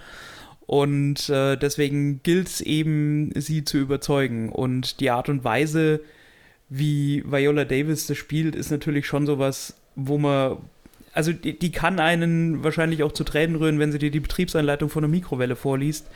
[0.71, 4.51] Und äh, deswegen gilt es eben, sie zu überzeugen.
[4.51, 5.99] Und die Art und Weise,
[6.69, 10.59] wie Viola Davis das spielt, ist natürlich schon sowas, wo man.
[11.13, 14.91] Also die, die kann einen wahrscheinlich auch zu Tränen rühren, wenn sie dir die Betriebsanleitung
[14.91, 16.07] von einer Mikrowelle vorliest.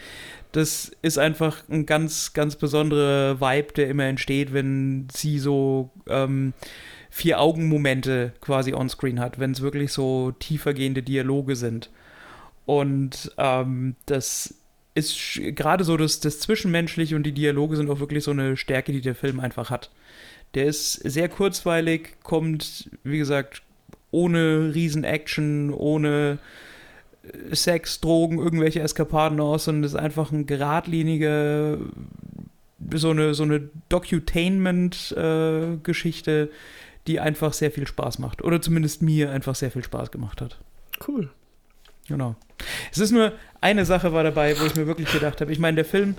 [0.53, 6.53] Das ist einfach ein ganz, ganz besonderer Vibe, der immer entsteht, wenn sie so ähm,
[7.11, 11.90] Vier-Augen-Momente quasi onscreen hat, wenn es wirklich so tiefergehende Dialoge sind.
[12.66, 14.55] Und ähm, das
[14.94, 18.92] ist gerade so das, das Zwischenmenschliche und die Dialoge sind auch wirklich so eine Stärke,
[18.92, 19.90] die der Film einfach hat.
[20.55, 23.62] Der ist sehr kurzweilig, kommt, wie gesagt,
[24.12, 26.38] ohne Riesen-Action, ohne
[27.24, 31.79] äh, Sex, Drogen, irgendwelche Eskapaden aus, sondern ist einfach ein geradliniger,
[32.94, 36.50] so eine, so eine Docutainment-Geschichte,
[37.09, 38.42] die einfach sehr viel Spaß macht.
[38.42, 40.61] Oder zumindest mir einfach sehr viel Spaß gemacht hat.
[41.07, 41.29] Cool.
[42.07, 42.37] Genau.
[42.93, 45.53] Es ist nur eine Sache war dabei, wo ich mir wirklich gedacht habe.
[45.53, 46.17] Ich meine, der Film,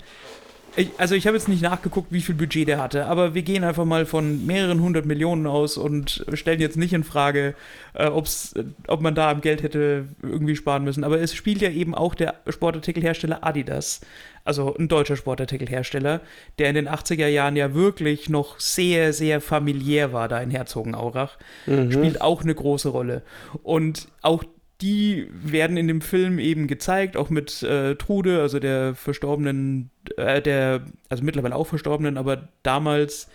[0.75, 3.63] ich, also ich habe jetzt nicht nachgeguckt, wie viel Budget der hatte, aber wir gehen
[3.63, 7.53] einfach mal von mehreren hundert Millionen aus und stellen jetzt nicht in Frage,
[7.93, 8.53] äh, ob's,
[8.87, 11.03] ob man da am Geld hätte irgendwie sparen müssen.
[11.05, 14.01] Aber es spielt ja eben auch der Sportartikelhersteller Adidas,
[14.43, 16.19] also ein deutscher Sportartikelhersteller,
[16.59, 21.37] der in den 80er Jahren ja wirklich noch sehr, sehr familiär war da in Herzogenaurach,
[21.67, 21.91] Mhm.
[21.91, 23.21] spielt auch eine große Rolle.
[23.63, 24.43] Und auch
[24.81, 30.41] die werden in dem Film eben gezeigt, auch mit äh, Trude, also der verstorbenen, äh,
[30.41, 33.29] der, also mittlerweile auch verstorbenen, aber damals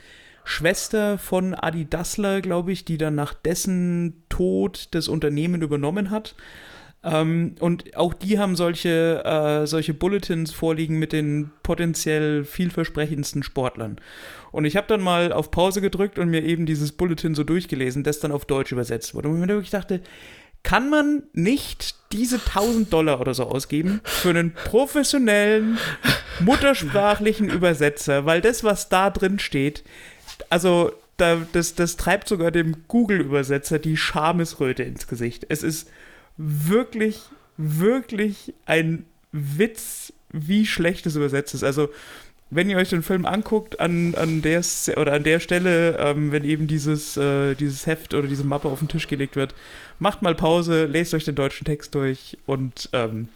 [0.44, 6.34] Schwester von Adi Dassler, glaube ich, die dann nach dessen Tod das Unternehmen übernommen hat.
[7.02, 13.96] Ähm, und auch die haben solche, äh, solche Bulletins vorliegen mit den potenziell vielversprechendsten Sportlern.
[14.52, 18.02] Und ich habe dann mal auf Pause gedrückt und mir eben dieses Bulletin so durchgelesen,
[18.02, 19.28] das dann auf Deutsch übersetzt wurde.
[19.28, 20.02] Und ich mir wirklich dachte,
[20.62, 25.78] kann man nicht diese 1000 Dollar oder so ausgeben für einen professionellen,
[26.40, 28.26] muttersprachlichen Übersetzer?
[28.26, 29.84] Weil das, was da drin steht,
[30.48, 35.46] also da, das, das treibt sogar dem Google-Übersetzer die Schamesröte ins Gesicht.
[35.48, 35.88] Es ist
[36.36, 37.20] wirklich,
[37.56, 41.64] wirklich ein Witz, wie schlecht es übersetzt ist.
[41.64, 41.90] Also,
[42.50, 44.62] wenn ihr euch den Film anguckt, an, an der
[44.96, 48.80] oder an der Stelle, ähm, wenn eben dieses, äh, dieses Heft oder diese Mappe auf
[48.80, 49.54] den Tisch gelegt wird,
[49.98, 53.28] macht mal Pause, lest euch den deutschen Text durch und ähm,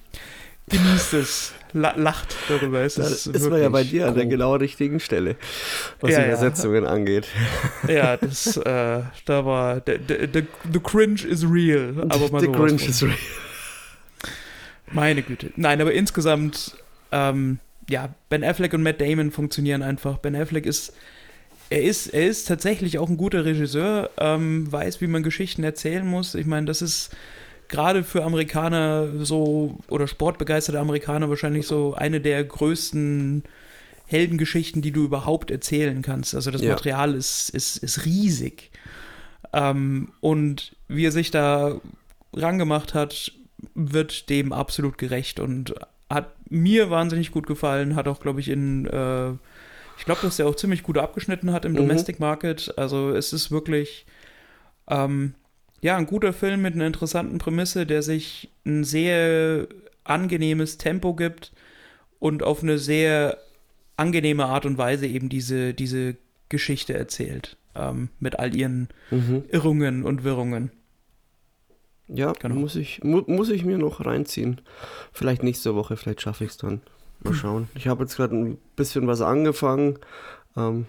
[0.68, 2.80] genießt es, la lacht darüber.
[2.80, 5.36] Es Da ist, ist man ja bei dir an der genau richtigen Stelle,
[6.00, 6.26] was Ja, ja.
[6.28, 7.28] Übersetzungen angeht.
[7.86, 12.80] Ja, das, äh, da war, the, the, the, cringe is real, aber mal The Grinch
[12.80, 12.90] von.
[12.90, 13.14] is real.
[14.92, 15.50] Meine Güte.
[15.56, 16.76] Nein, aber insgesamt,
[17.12, 20.18] ähm, ja, Ben Affleck und Matt Damon funktionieren einfach.
[20.18, 20.92] Ben Affleck ist,
[21.70, 26.06] er ist, er ist tatsächlich auch ein guter Regisseur, ähm, weiß, wie man Geschichten erzählen
[26.06, 26.34] muss.
[26.34, 27.10] Ich meine, das ist
[27.68, 33.44] gerade für Amerikaner so, oder sportbegeisterte Amerikaner wahrscheinlich so eine der größten
[34.06, 36.34] Heldengeschichten, die du überhaupt erzählen kannst.
[36.34, 36.70] Also das Ja.
[36.70, 38.70] Material ist, ist, ist riesig.
[39.52, 41.80] Ähm, und wie er sich da
[42.34, 43.32] rangemacht hat,
[43.74, 45.74] wird dem absolut gerecht und
[46.48, 49.30] mir wahnsinnig gut gefallen, hat auch, glaube ich, in, äh,
[49.98, 51.76] ich glaube, dass er auch ziemlich gut abgeschnitten hat im Mhm.
[51.76, 52.72] Domestic Market.
[52.76, 54.06] Also es ist wirklich,
[54.88, 55.34] ähm,
[55.80, 59.68] ja, ein guter Film mit einer interessanten Prämisse, der sich ein sehr
[60.04, 61.52] angenehmes Tempo gibt
[62.18, 63.38] und auf eine sehr
[63.96, 66.16] angenehme Art und Weise eben diese, diese
[66.48, 67.56] Geschichte erzählt.
[67.76, 69.44] Ähm, mit all ihren Mhm.
[69.50, 70.70] Irrungen und Wirrungen.
[72.08, 72.54] Ja, Genau.
[72.56, 74.60] muss, ich, mu muss ich mir noch reinziehen.
[75.12, 76.80] Vielleicht nächste Woche, vielleicht schaffe ich es dann.
[77.22, 77.36] Mal Hm.
[77.36, 77.68] schauen.
[77.74, 79.98] Ich habe jetzt gerade ein bisschen was angefangen.
[80.56, 80.86] Ähm,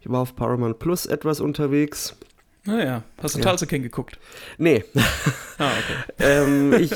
[0.00, 2.16] ich war auf Paramount Plus etwas unterwegs.
[2.64, 3.44] Naja, hast du Ja.
[3.50, 4.18] Tulsa King geguckt?
[4.58, 4.84] Nee,
[5.58, 6.14] Ah, okay.
[6.18, 6.92] ähm, ich,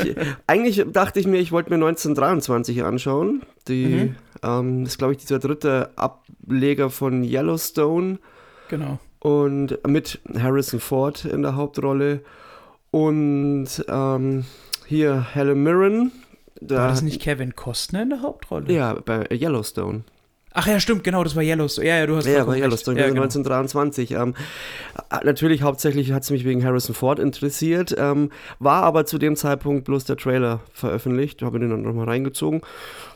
[0.46, 3.42] eigentlich dachte ich mir, ich wollte mir 1923 anschauen.
[3.68, 4.16] Die, Mhm.
[4.42, 8.18] ähm, das ist, glaube ich, dieser dritte Ableger von Yellowstone.
[8.68, 8.98] Genau.
[9.20, 12.20] und mit Harrison Ford in der Hauptrolle
[12.90, 14.44] und ähm,
[14.86, 16.12] hier Helen Mirren.
[16.60, 18.72] Da, War das nicht Kevin Costner in der Hauptrolle?
[18.72, 20.02] Ja, bei Yellowstone.
[20.52, 21.86] Ach ja, stimmt, genau, das war Yellowstone.
[21.86, 22.98] Ja, ja, du hast Ja, bei Yellowstone.
[22.98, 23.22] Ja, genau.
[23.22, 24.10] 1923.
[24.12, 24.34] Ähm,
[25.10, 29.36] äh, natürlich, hauptsächlich hat es mich wegen Harrison Ford interessiert, ähm, war aber zu dem
[29.36, 32.62] Zeitpunkt bloß der Trailer veröffentlicht, habe den dann nochmal reingezogen.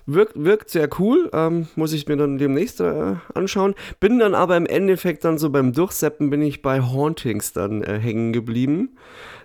[0.06, 3.74] Wirkt, wirkt sehr cool, ähm, muss ich mir dann demnächst äh, anschauen.
[3.98, 7.98] Bin dann aber im Endeffekt dann so beim Durchseppen bin ich bei Hauntings dann äh,
[7.98, 8.96] hängen geblieben.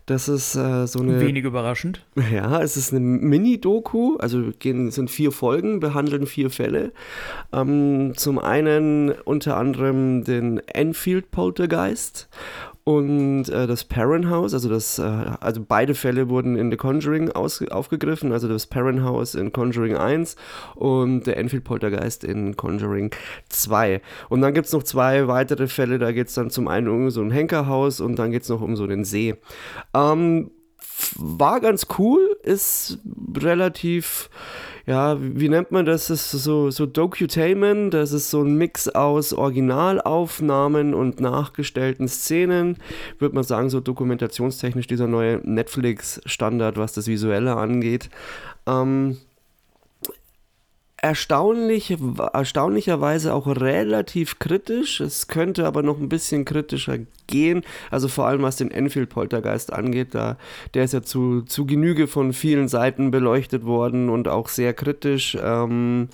[0.10, 1.22] Das ist äh, so eine.
[1.22, 2.04] Wenig überraschend.
[2.34, 6.94] Ja, es ist eine Mini-Doku, also gehen, es sind vier Folgen, behandeln vier Fälle.
[7.54, 12.28] Ähm, zum einen unter anderem den Enfield Poltergeist
[12.90, 17.30] und äh, das Perrin House, also das, äh, also beide Fälle wurden in The Conjuring
[17.30, 20.36] aus, aufgegriffen, also das Perrin House in Conjuring 1
[20.74, 23.12] und der Enfield Poltergeist in Conjuring
[23.50, 24.02] 2.
[24.30, 27.12] Und dann gibt es noch zwei weitere Fälle, da geht es dann zum einen um
[27.12, 29.36] so ein Henkerhaus und dann geht es noch um so den See.
[29.94, 30.50] Ähm,
[31.16, 32.98] war ganz cool, ist
[33.38, 34.32] relativ,
[34.90, 36.08] ja, wie nennt man das?
[36.08, 42.78] Das ist so, so Docutainment, das ist so ein Mix aus Originalaufnahmen und nachgestellten Szenen.
[43.20, 48.10] Würde man sagen, so dokumentationstechnisch dieser neue Netflix-Standard, was das Visuelle angeht.
[48.66, 49.18] Ähm,
[51.02, 51.96] erstaunlich,
[52.34, 55.00] erstaunlicherweise auch relativ kritisch.
[55.00, 56.98] Es könnte aber noch ein bisschen kritischer
[57.28, 57.64] gehen.
[57.92, 60.16] Also vor allem was den Enfield-Poltergeist angeht.
[60.16, 60.38] Da,
[60.74, 65.38] der ist ja zu, zu Genüge von vielen Seiten beleuchtet worden und auch sehr kritisch.
[65.42, 66.10] Ähm,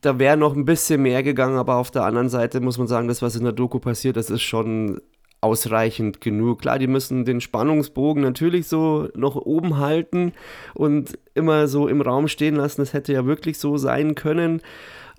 [0.00, 3.08] da wäre noch ein bisschen mehr gegangen, aber auf der anderen Seite muss man sagen,
[3.08, 5.00] das, was in der Doku passiert, das ist schon
[5.40, 6.60] ausreichend genug.
[6.60, 10.32] Klar, die müssen den Spannungsbogen natürlich so noch oben halten
[10.74, 12.80] und immer so im Raum stehen lassen.
[12.80, 14.60] Das hätte ja wirklich so sein können.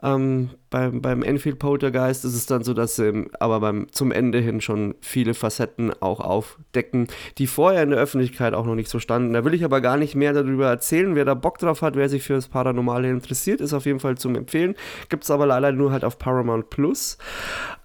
[0.03, 4.39] Ähm, beim, beim Enfield Poltergeist ist es dann so, dass sie aber beim, zum Ende
[4.39, 7.07] hin schon viele Facetten auch aufdecken,
[7.39, 9.33] die vorher in der Öffentlichkeit auch noch nicht so standen.
[9.33, 11.15] Da will ich aber gar nicht mehr darüber erzählen.
[11.15, 14.17] Wer da Bock drauf hat, wer sich für das Paranormale interessiert, ist auf jeden Fall
[14.17, 14.75] zum Empfehlen.
[15.09, 17.17] Gibt es aber leider nur halt auf Paramount Plus.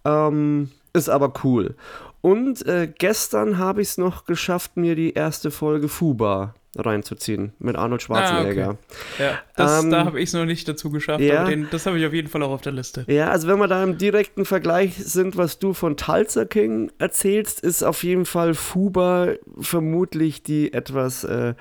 [0.04, 1.76] Ähm, ist aber cool.
[2.22, 7.76] Und äh, gestern habe ich es noch geschafft, mir die erste Folge Fuba reinzuziehen mit
[7.76, 8.68] Arnold Schwarzenegger.
[8.68, 9.22] Ah, okay.
[9.22, 11.44] Ja, das, Ähm, da habe ich es noch nicht dazu geschafft, ja.
[11.44, 13.04] den, das habe ich auf jeden Fall auch auf der Liste.
[13.08, 17.60] Ja, also wenn wir da im direkten Vergleich sind, was du von Tulsa King erzählst,
[17.60, 21.54] ist auf jeden Fall Fuba vermutlich die etwas äh,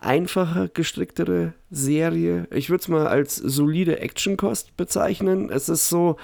[0.00, 2.46] einfacher gestricktere Serie.
[2.50, 5.50] Ich würde es mal als solide Actionkost bezeichnen.
[5.50, 6.16] Es ist so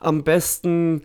[0.00, 1.02] am besten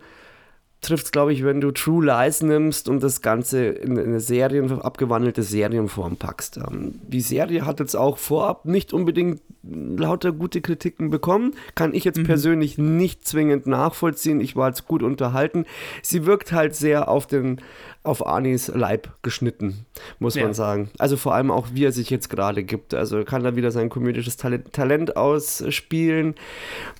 [0.80, 4.80] trifft es, glaube ich, wenn du True Lies nimmst und das Ganze in eine Serien,
[4.80, 6.56] abgewandelte Serienform packst.
[6.56, 11.54] Ähm, die Serie hat jetzt auch vorab nicht unbedingt lauter gute Kritiken bekommen.
[11.74, 14.40] Kann ich jetzt persönlich nicht zwingend nachvollziehen.
[14.40, 15.66] Ich war jetzt gut unterhalten.
[16.02, 17.60] Sie wirkt halt sehr auf den
[18.02, 19.84] auf Arnis Leib geschnitten,
[20.18, 20.44] muss Ja.
[20.44, 20.88] man sagen.
[20.98, 22.94] Also vor allem auch, wie er sich jetzt gerade gibt.
[22.94, 26.34] Also kann er wieder sein komödisches Talent, Talent ausspielen.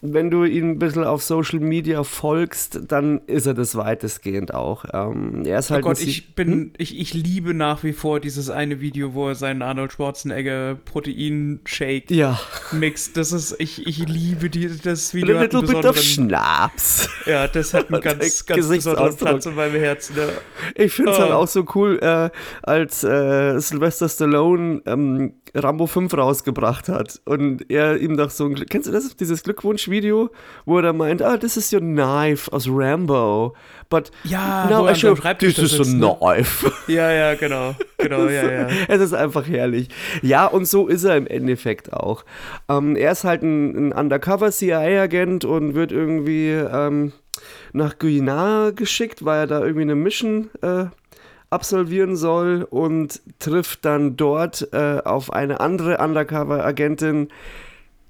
[0.03, 4.85] Wenn du ihn ein bisschen auf Social Media folgst, dann ist er das weitestgehend auch.
[4.93, 7.95] Ähm, er ist Oh halt Gott, ein Sie- ich bin, ich, ich liebe nach wie
[7.95, 12.39] vor dieses eine Video, wo er seinen Arnold Schwarzenegger Protein-Shake ja,
[12.73, 13.17] mixt.
[13.17, 15.39] Das ist, ich, ich liebe die, das a Video.
[15.39, 17.09] hat little bit of Schnaps.
[17.27, 19.17] ja, das hat einen ganz, ganz besonderen.
[19.17, 20.17] Platz in meinem Herzen.
[20.17, 20.29] Ja.
[20.75, 21.35] Ich finde es halt Oh.
[21.35, 22.31] auch so cool, äh,
[22.63, 28.55] als äh, Sylvester Stallone ähm, Rambo 5 rausgebracht hat und er ihm doch so ein,
[28.55, 30.31] kennst du das, dieses Glückwunsch-Video,
[30.65, 33.55] wo er meint, ah, this is your knife aus Rambo,
[33.91, 36.16] but Ja, wo I Schreibtisch this is a ne?
[36.18, 36.72] knife.
[36.86, 37.74] Ja, ja, genau.
[37.99, 38.68] Genau, ja, ja.
[38.88, 39.88] Es ist einfach herrlich.
[40.22, 42.24] Ja, und so ist er im Endeffekt auch.
[42.68, 47.12] Ähm, er ist halt ein, ein Undercover-CIA-Agent und wird irgendwie ähm,
[47.72, 50.86] nach Guyana geschickt, weil er da irgendwie eine Mission äh,
[51.51, 57.28] absolvieren soll und trifft dann dort äh, auf eine andere Undercover-Agentin,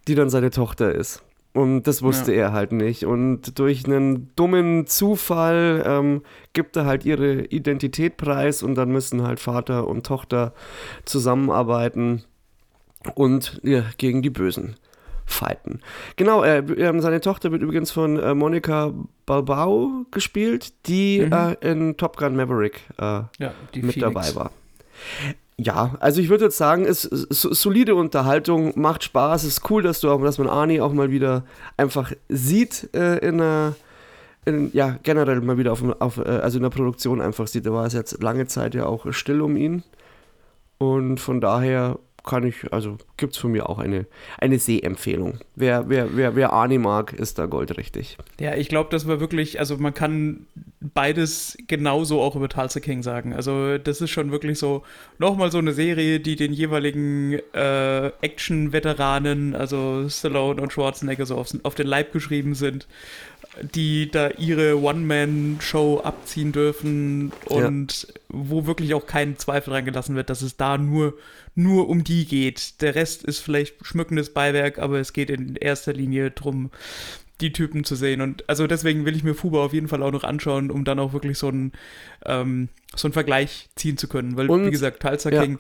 [0.07, 1.23] die dann seine Tochter ist.
[1.53, 3.05] Und das wusste er halt nicht.
[3.05, 6.23] Und durch einen dummen Zufall ähm,
[6.53, 10.53] gibt er halt ihre Identität preis und dann müssen halt Vater und Tochter
[11.05, 12.23] zusammenarbeiten
[13.15, 14.77] und ja, gegen die Bösen
[15.27, 15.81] fighten.
[16.17, 18.93] Genau, äh, ähm, seine Tochter wird übrigens von äh, Monica
[19.27, 21.33] Balbao gespielt, die Mhm.
[21.33, 23.29] äh, in Top Gun Maverick äh, ja
[23.75, 23.95] mit Phoenix.
[24.01, 24.51] dabei war.
[25.63, 29.83] Ja, also ich würde jetzt sagen, es ist so- solide Unterhaltung, macht Spaß, ist cool,
[29.83, 31.45] dass du auch, dass man Arnie auch mal wieder
[31.77, 33.75] einfach sieht äh, in einer,
[34.47, 37.67] in, ja, generell mal wieder auf, auf, äh, also in der Produktion einfach sieht.
[37.67, 39.83] Da war es jetzt lange Zeit ja auch still um ihn.
[40.79, 44.07] Und von daher kann ich, also gibt es von mir auch eine,
[44.39, 45.41] eine Sehempfehlung.
[45.55, 48.17] Wer, wer, wer, wer Arnie mag, ist da goldrichtig.
[48.39, 50.47] Ja, ich glaube, das war wirklich, also man kann
[50.81, 53.33] beides genauso auch über Tulsa King sagen.
[53.35, 54.83] Also das ist schon wirklich so
[55.19, 61.59] nochmal so eine Serie, die den jeweiligen äh, Action-Veteranen, also Stallone und Schwarzenegger, so aufs,
[61.63, 62.87] auf den Leib geschrieben sind,
[63.75, 70.31] die da ihre One-Man-Show abziehen dürfen und wo wirklich auch kein Zweifel dran gelassen wird,
[70.31, 71.19] dass es da nur,
[71.55, 72.81] nur um die geht.
[72.81, 76.71] Der Rest ist vielleicht schmückendes Beiwerk, aber es geht in erster Linie drum,
[77.41, 78.21] die Typen zu sehen.
[78.21, 80.99] Und also deswegen will ich mir Fuba auf jeden Fall auch noch anschauen, um dann
[80.99, 81.73] auch wirklich so einen,
[82.25, 84.37] ähm, so einen Vergleich ziehen zu können.
[84.37, 85.43] Weil, Und- wie gesagt, Tulsa ja.
[85.43, 85.59] King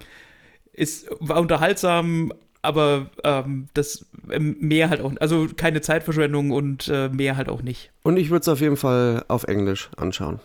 [0.73, 2.33] ist, war unterhaltsam,
[2.63, 7.63] aber ähm, das ähm, mehr halt auch, also keine Zeitverschwendung und äh, mehr halt auch
[7.63, 7.91] nicht.
[8.03, 10.41] Und ich würde es auf jeden Fall auf Englisch anschauen.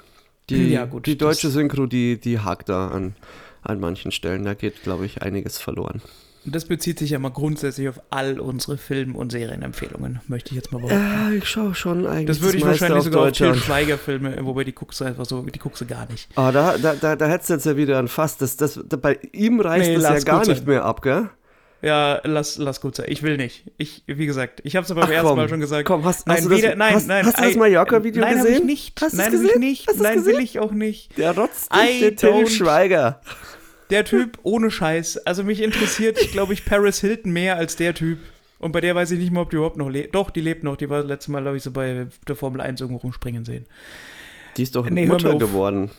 [0.50, 3.16] Die, Ja, gut, die deutsche das- Synchro, die, die hakt da an,
[3.64, 4.44] an manchen Stellen.
[4.46, 6.02] Da geht, glaube ich, einiges verloren.
[6.46, 10.56] Und das bezieht sich ja mal grundsätzlich auf all unsere Film- und Serienempfehlungen, möchte ich
[10.58, 11.00] jetzt mal behaupten.
[11.04, 12.28] Ja, ich schaue schon eigentlich.
[12.28, 13.56] das würde ich wahrscheinlich sogar auf Deutsch Til an.
[13.56, 16.30] Schweiger-Filme, wobei die guckst du einfach so, die guckst du gar nicht.
[16.36, 18.38] Ah, da, da, da, da hättest du jetzt ja wieder ein Fass.
[18.38, 20.68] Das, das, da, bei ihm reißt Nee, es ja gar nicht sein.
[20.68, 21.32] mehr ab, gell?
[21.82, 23.06] Ja, lass, lass gut sein.
[23.10, 23.72] Ich will nicht.
[23.78, 25.38] Ich, wie gesagt, ich habe es aber beim Ach, ersten komm.
[25.38, 25.86] Mal schon gesagt.
[25.88, 27.26] Komm, hast- nein, hast du das- nein, hast- nein.
[27.26, 28.66] hast du das Mallorca-Video nein, Hab ich gesehen?
[28.66, 29.02] nicht.
[29.02, 29.60] Hast nein, habe ich gesehen?
[29.60, 29.88] nicht.
[29.88, 30.38] Hast nein, gesehen?
[30.38, 31.18] will ich auch nicht.
[31.18, 33.22] Der rotzt nicht, der Till Schweiger.
[33.92, 35.18] Der Typ ohne Scheiß.
[35.28, 38.18] Also mich interessiert, glaube ich, Paris Hilton mehr als der Typ.
[38.58, 40.16] Und bei der weiß ich nicht mal, ob die überhaupt noch lebt.
[40.16, 40.78] Doch, die lebt noch.
[40.78, 43.68] Die war das letzte Mal, glaube ich, so bei der Formel 1 irgendwo rumspringen sehen.
[44.58, 45.92] Die ist doch Nee, Mutter geworden.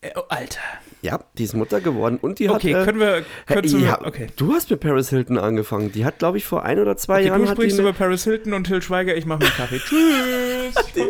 [0.00, 0.58] Äh, oh, Alter.
[1.02, 2.82] Ja, die ist Mutter geworden und die Okay, hat.
[2.82, 3.24] äh, können wir.
[3.46, 4.28] Können ja, wir okay.
[4.36, 5.90] Du hast mit Paris Hilton angefangen.
[5.90, 7.92] Die hat, glaube ich, vor ein oder zwei okay Jahren du hat die, sprichst über
[7.92, 9.16] Paris Hilton und Till Schweiger.
[9.16, 9.78] Ich mache mir einen Kaffee.
[9.84, 10.76] Tschüss.
[10.76, 11.00] Hat, die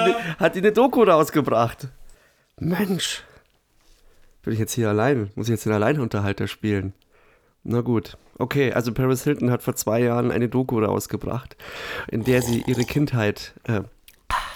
[0.00, 1.88] eine, hat die eine Doku rausgebracht.
[2.60, 3.24] Mensch.
[4.42, 5.30] Bin ich jetzt hier allein?
[5.34, 6.92] Muss ich jetzt den Alleinunterhalter spielen?
[7.64, 8.18] Na gut.
[8.38, 11.56] Okay, also Paris Hilton hat vor zwei Jahren eine Doku rausgebracht,
[12.10, 13.80] in der sie ihre Kindheit äh,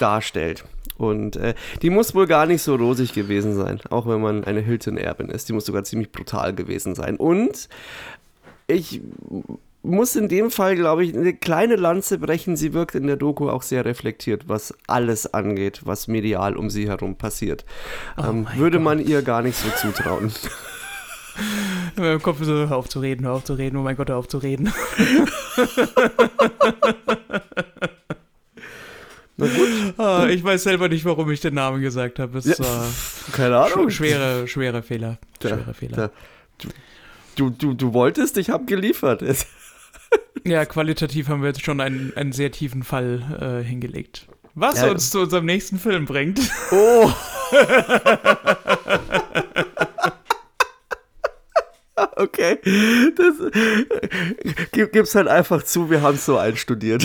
[0.01, 0.65] darstellt.
[0.99, 4.61] Und äh, die muss wohl gar nicht so rosig gewesen sein, auch wenn man eine
[4.61, 5.49] Hilton-Erbin ist.
[5.49, 7.17] Die muss sogar ziemlich brutal gewesen sein.
[7.17, 7.69] Und
[8.67, 9.01] ich
[9.83, 12.57] muss in dem Fall, glaube ich, eine kleine Lanze brechen.
[12.57, 16.89] Sie wirkt in der Doku auch sehr reflektiert, was alles angeht, was medial um sie
[16.89, 17.65] herum passiert.
[18.19, 20.33] ähm, würde man ihr gar nicht so zutrauen.
[21.97, 24.09] In meinem Kopf so, hör auf zu reden, hör auf zu reden, oh mein Gott,
[24.09, 24.73] hör auf zu reden.
[29.37, 29.95] Na gut.
[29.99, 32.39] Ah, ich weiß selber nicht, warum ich den Namen gesagt habe.
[32.39, 32.87] Es Ja, war
[33.33, 33.91] Keine Ahnung.
[33.91, 35.19] sch schwere, schwere Fehler.
[35.41, 35.97] Da- Schwere Fehler.
[35.97, 36.11] da-
[37.37, 39.23] Du, du, du wolltest, ich habe geliefert.
[40.45, 44.29] Ja, qualitativ haben wir jetzt schon einen, einen sehr tiefen Fall äh, hingelegt.
[44.55, 44.91] Was Ja.
[44.91, 46.39] uns zu unserem nächsten Film bringt.
[46.71, 47.11] Oh.
[52.17, 52.59] Okay,
[53.17, 53.35] das
[54.73, 57.05] gib, gib's halt einfach zu, wir haben es so einstudiert.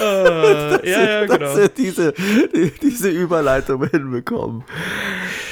[0.00, 1.56] Äh, ja, ja, dass genau.
[1.56, 4.64] wir diese, die, diese Überleitung hinbekommen.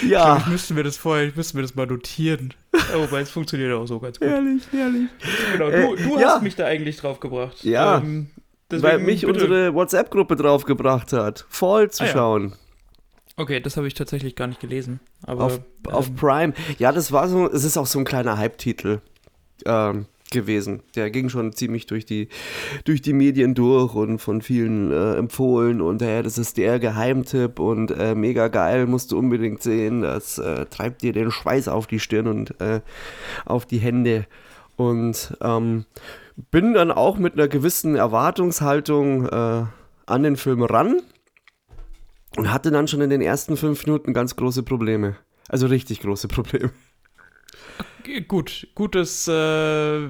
[0.03, 2.55] Ich Ja, müsste mir das vorher, ich müsste mir das mal notieren.
[2.73, 4.29] Oh, Wobei es funktioniert auch so ganz gut.
[4.29, 5.09] herrlich, herrlich.
[5.53, 6.29] Genau, Äh, du, du ja.
[6.35, 7.63] hast mich da eigentlich drauf gebracht.
[7.63, 7.99] Ja.
[7.99, 8.31] Ähm,
[8.71, 9.33] Weil mich bitte.
[9.35, 12.13] unsere WhatsApp-Gruppe draufgebracht hat, Fall zu Ah, ja.
[13.41, 15.01] Okay, das habe ich tatsächlich gar nicht gelesen.
[15.23, 16.53] Aber, Auf, auf ähm, Prime.
[16.79, 19.01] Ja, das war so, es ist auch so ein kleiner Hype-Titel
[19.65, 20.83] ähm, gewesen.
[20.95, 22.29] Der ging schon ziemlich durch die,
[22.85, 27.59] durch die Medien durch und von vielen äh, empfohlen und äh, das ist der Geheimtipp
[27.59, 30.03] und äh, mega geil, musst du unbedingt sehen.
[30.03, 32.83] Das äh, treibt dir den Schweiß auf die Stirn und äh,
[33.47, 34.27] auf die Hände.
[34.77, 35.87] Und ähm,
[36.51, 39.65] bin dann auch mit einer gewissen Erwartungshaltung äh,
[40.05, 41.01] an den Film ran
[42.37, 45.17] und hatte dann schon in den ersten fünf Minuten ganz große Probleme.
[45.49, 46.71] Also richtig große Probleme.
[48.29, 50.01] Gut, gut, dass äh,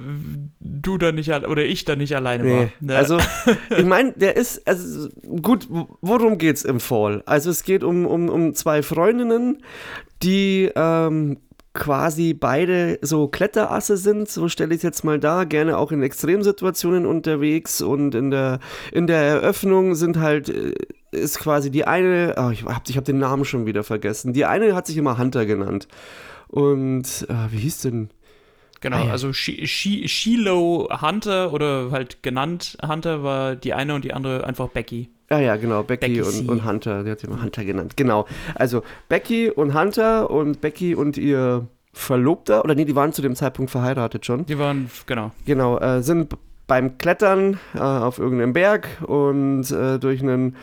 [0.61, 2.65] du da nicht oder ich da nicht alleine war.
[2.65, 2.73] Nee.
[2.81, 2.97] Ne?
[2.97, 3.19] Also,
[3.77, 5.09] ich meine, der ist, also
[5.43, 7.23] gut, worum geht's im Fall?
[7.27, 9.63] Also es geht um, um, um zwei Freundinnen,
[10.23, 11.39] die ähm,
[11.73, 16.03] quasi beide so Kletterasse sind, so stelle ich es jetzt mal dar, gerne auch in
[16.03, 18.61] Extremsituationen unterwegs und in der,
[18.93, 20.75] in der Eröffnung sind halt, äh,
[21.13, 24.45] ist quasi die eine, oh, ich habe ich hab den Namen schon wieder vergessen, die
[24.45, 25.89] eine hat sich immer Hunter genannt
[26.49, 28.11] und, äh, wie hieß denn?
[28.81, 29.13] genau, Ah, ja.
[29.13, 34.45] also Shi- Shi- Shiloh Hunter oder halt genannt Hunter war die eine und die andere
[34.47, 35.11] einfach Becky.
[35.31, 38.27] Ja, ja, genau, Becky, Becky und, und Hunter, der hat immer Hunter genannt, genau.
[38.57, 43.35] Also Becky und Hunter und Becky und ihr Verlobter, oder nee, die waren zu dem
[43.37, 45.31] Zeitpunkt verheiratet schon, Die waren, genau.
[45.45, 46.35] genau, äh, sind
[46.67, 50.57] beim Klettern äh, auf irgendeinem Berg und äh, durch einen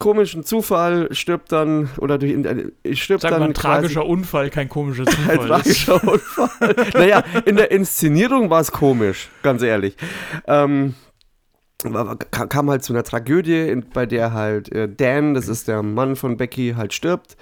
[0.00, 4.68] komischen Zufall stirbt dann, oder durch, äh, stirbt Sag dann mal, ein tragischer Unfall, kein
[4.68, 5.38] komischer ein Zufall.
[5.38, 6.74] tragischer Unfall.
[6.94, 9.96] naja, in der Inszenierung war es komisch, ganz ehrlich.
[10.48, 10.94] Ähm,
[12.30, 16.36] kam halt zu einer Tragödie, bei der halt äh, Dan, das ist der Mann von
[16.36, 17.36] Becky, halt stirbt.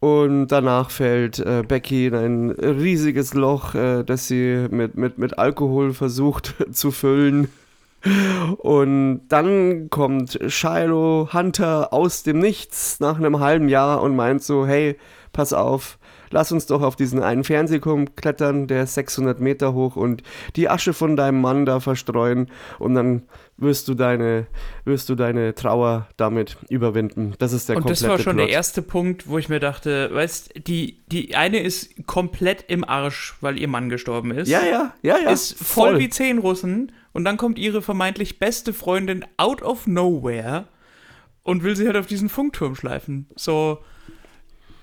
[0.00, 5.38] Und danach fällt äh, Becky in ein riesiges Loch, äh, das sie mit, mit, mit
[5.38, 7.48] Alkohol versucht zu füllen.
[8.58, 14.66] Und dann kommt Shiloh Hunter aus dem Nichts nach einem halben Jahr und meint so,
[14.66, 14.96] hey,
[15.32, 15.98] pass auf,
[16.30, 20.22] lass uns doch auf diesen einen Fernsehturm klettern, der ist 600 Meter hoch und
[20.56, 23.22] die Asche von deinem Mann da verstreuen und dann
[23.56, 24.46] wirst du deine,
[24.84, 27.34] wirst du deine Trauer damit überwinden.
[27.38, 28.48] Das ist der Und das komplette war schon Plot.
[28.48, 33.34] der erste Punkt, wo ich mir dachte, weißt, die, die eine ist komplett im Arsch,
[33.40, 34.48] weil ihr Mann gestorben ist.
[34.48, 35.30] Ja, ja, ja, ja.
[35.30, 40.66] ist voll, wie zehn Russen und dann kommt ihre vermeintlich beste Freundin out of nowhere
[41.42, 43.26] und will sie halt auf diesen Funkturm schleifen.
[43.36, 43.78] So,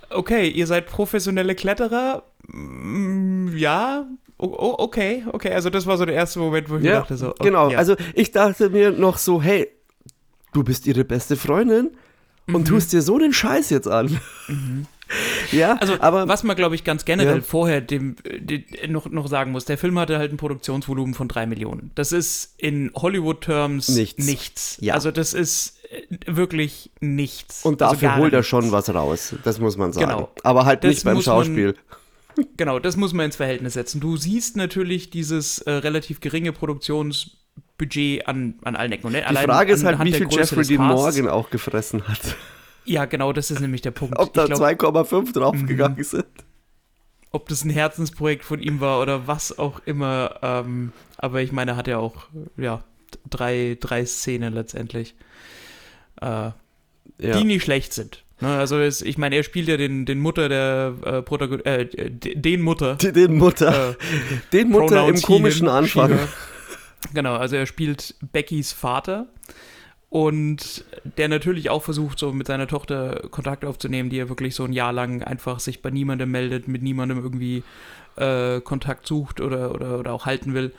[0.09, 4.05] okay, ihr seid professionelle Kletterer, Mm, ja,
[4.37, 6.99] o o- okay, okay, also das war so der erste Moment, wo ich mir Ja,
[6.99, 7.71] dachte so, oh, genau.
[7.71, 7.79] ja.
[7.79, 9.67] Also ich dachte mir noch so, hey,
[10.53, 11.89] du bist ihre beste Freundin
[12.53, 14.19] und tust dir so den Scheiß jetzt an.
[15.51, 15.77] Ja.
[15.81, 17.41] Also, aber was man, glaube ich, ganz generell Ja.
[17.43, 21.45] vorher dem, dem, noch, noch sagen muss, der Film hatte halt ein Produktionsvolumen von drei
[21.45, 21.91] Millionen.
[21.95, 24.25] Das ist in Hollywood-Terms Nichts.
[24.25, 24.77] nichts.
[24.81, 24.93] Ja.
[24.95, 27.63] Also, das ist äh, wirklich nichts.
[27.63, 28.49] und also dafür gar holt er nichts.
[28.49, 29.35] schon was raus.
[29.43, 30.07] Das muss man sagen.
[30.07, 30.31] Genau.
[30.43, 31.75] Aber halt Das nicht beim muss man- Schauspiel.
[32.57, 34.01] Genau, das muss man ins Verhältnis setzen.
[34.01, 39.07] Du siehst natürlich dieses äh, relativ geringe Produktionsbudget an, an allen Ecken.
[39.07, 42.35] Und Die Frage ist halt, wie viel Jeffrey Dean Morgan auch gefressen hat.
[42.85, 44.17] Ja, genau, das ist nämlich der Punkt.
[44.19, 46.03] Ob da Ich glaub, 2,5 draufgegangen Mhm.
[46.03, 46.25] sind.
[47.31, 50.39] ob das ein Herzensprojekt von ihm war oder was auch immer.
[50.41, 52.27] Ähm, aber ich meine, er hat ja auch,
[52.57, 52.83] ja,
[53.29, 55.15] drei, drei Szenen letztendlich,
[56.21, 56.53] äh, Ja.
[57.17, 58.23] die nicht schlecht sind.
[58.41, 61.85] Ne, also es, ich meine, er spielt ja den, den Mutter der äh, Protagon äh,
[61.85, 62.95] den Mutter.
[62.95, 63.91] Den Mutter.
[63.91, 63.95] Äh,
[64.51, 66.19] den Mutter im Pronouns komischen he, him, Anfang.
[67.13, 69.27] Genau, also er spielt Beckys Vater
[70.15, 70.85] und
[71.17, 74.71] der natürlich auch versucht, so mit seiner Tochter Kontakt aufzunehmen, die er wirklich so ein
[74.71, 77.63] Jahr lang einfach sich bei niemandem meldet, mit niemandem irgendwie
[78.15, 80.71] äh, Kontakt sucht oder, oder, oder auch halten will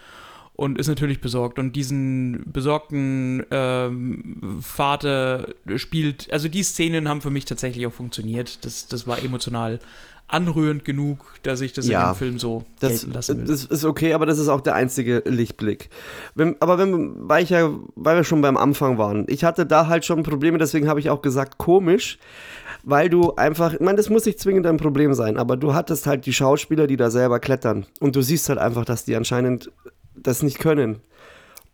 [0.54, 1.58] und ist natürlich besorgt.
[1.58, 8.64] Und diesen besorgten ähm, Vater spielt, also die Szenen haben für mich tatsächlich auch funktioniert.
[8.64, 9.80] Das, das war emotional
[10.28, 13.44] anrührend genug, dass ich das Ja, in dem Film so Das, gelten lassen will.
[13.46, 15.88] das ist okay, aber das ist auch der einzige Lichtblick.
[16.34, 19.86] Wenn, aber wenn, weil ich ja, weil wir schon beim Anfang waren, ich hatte da
[19.86, 22.18] halt schon Probleme, deswegen habe ich auch gesagt, komisch,
[22.82, 26.06] weil du einfach, ich meine, das muss nicht zwingend ein Problem sein, aber du hattest
[26.06, 29.70] halt die Schauspieler, die da selber klettern und du siehst halt einfach, dass die anscheinend
[30.14, 31.00] das nicht können.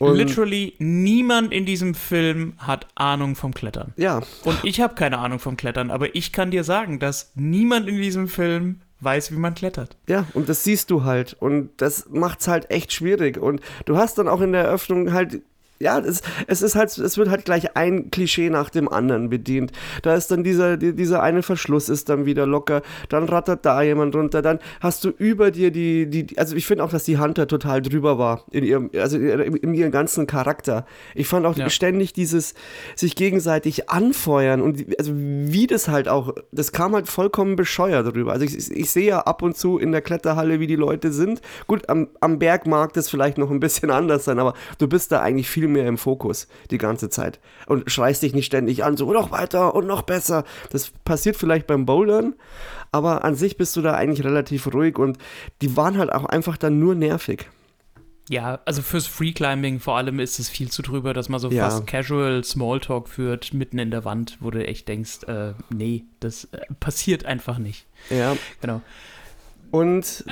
[0.03, 3.93] Und, Literally niemand in diesem Film hat Ahnung vom Klettern.
[3.97, 7.89] ja, Und ich habe keine Ahnung vom Klettern, aber ich kann dir sagen, dass niemand
[7.89, 9.97] in diesem Film weiß, wie man klettert.
[10.09, 11.35] Ja, und das siehst du halt.
[11.35, 13.37] Und das macht's halt echt schwierig.
[13.37, 15.43] Und du hast dann auch in der Eröffnung halt.
[15.83, 19.73] Ja, es, es ist halt, es wird halt gleich ein Klischee nach dem anderen bedient.
[20.03, 23.83] Da ist dann dieser, die- dieser eine Verschluss ist dann wieder locker, dann rattert da
[23.83, 27.19] jemand runter, dann hast du über dir die, die, also ich finde auch, dass die
[27.19, 30.87] Hunter total drüber war in ihrem, also in, ihrem ganzen Charakter.
[31.17, 31.69] Ich fand auch Ja.
[31.69, 32.55] ständig dieses
[32.95, 38.33] sich gegenseitig anfeuern und also wie das halt auch, das kam halt vollkommen bescheuert drüber.
[38.33, 41.41] Also ich, ich sehe ja ab und zu in der Kletterhalle, wie die Leute sind.
[41.67, 45.11] Gut, am, am Berg mag das vielleicht noch ein bisschen anders sein, aber du bist
[45.11, 48.97] da eigentlich viel mehr im Fokus die ganze Zeit und schreist dich nicht ständig an,
[48.97, 50.45] so noch weiter und noch besser.
[50.71, 52.35] Das passiert vielleicht beim Bouldern,
[52.93, 55.19] aber an sich bist du da eigentlich relativ ruhig und
[55.63, 57.49] die waren halt auch einfach dann nur nervig.
[58.29, 61.65] Ja, also fürs Freeclimbing vor allem ist es viel zu drüber, dass man so Ja.
[61.69, 66.45] fast casual Smalltalk führt, mitten in der Wand, wo du echt denkst, äh, nee, das
[66.53, 67.85] äh, passiert einfach nicht.
[68.11, 68.81] Ja, Genau.
[69.73, 70.25] Und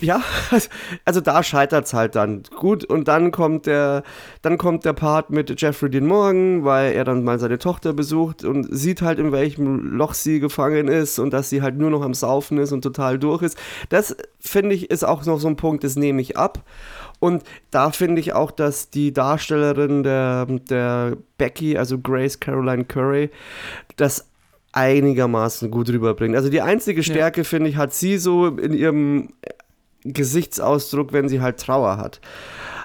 [0.00, 0.20] ja,
[1.04, 2.42] also da scheitert es halt dann.
[2.56, 4.02] Gut, und dann kommt der,
[4.42, 8.44] dann kommt der Part mit Jeffrey Dean Morgan, weil er dann mal seine Tochter besucht
[8.44, 12.02] und sieht halt, in welchem Loch sie gefangen ist und dass sie halt nur noch
[12.02, 13.56] am Saufen ist und total durch ist.
[13.88, 16.64] Das finde ich ist auch noch so ein Punkt, das nehme ich ab.
[17.20, 23.30] Und da finde ich auch, dass die Darstellerin der, der Becky, also Grace Caroline Curry,
[23.94, 24.31] das
[24.72, 26.34] einigermaßen gut rüberbringt.
[26.34, 29.28] Also die einzige Stärke, finde ich, hat sie so in ihrem
[30.04, 32.20] Gesichtsausdruck, wenn sie halt Trauer hat.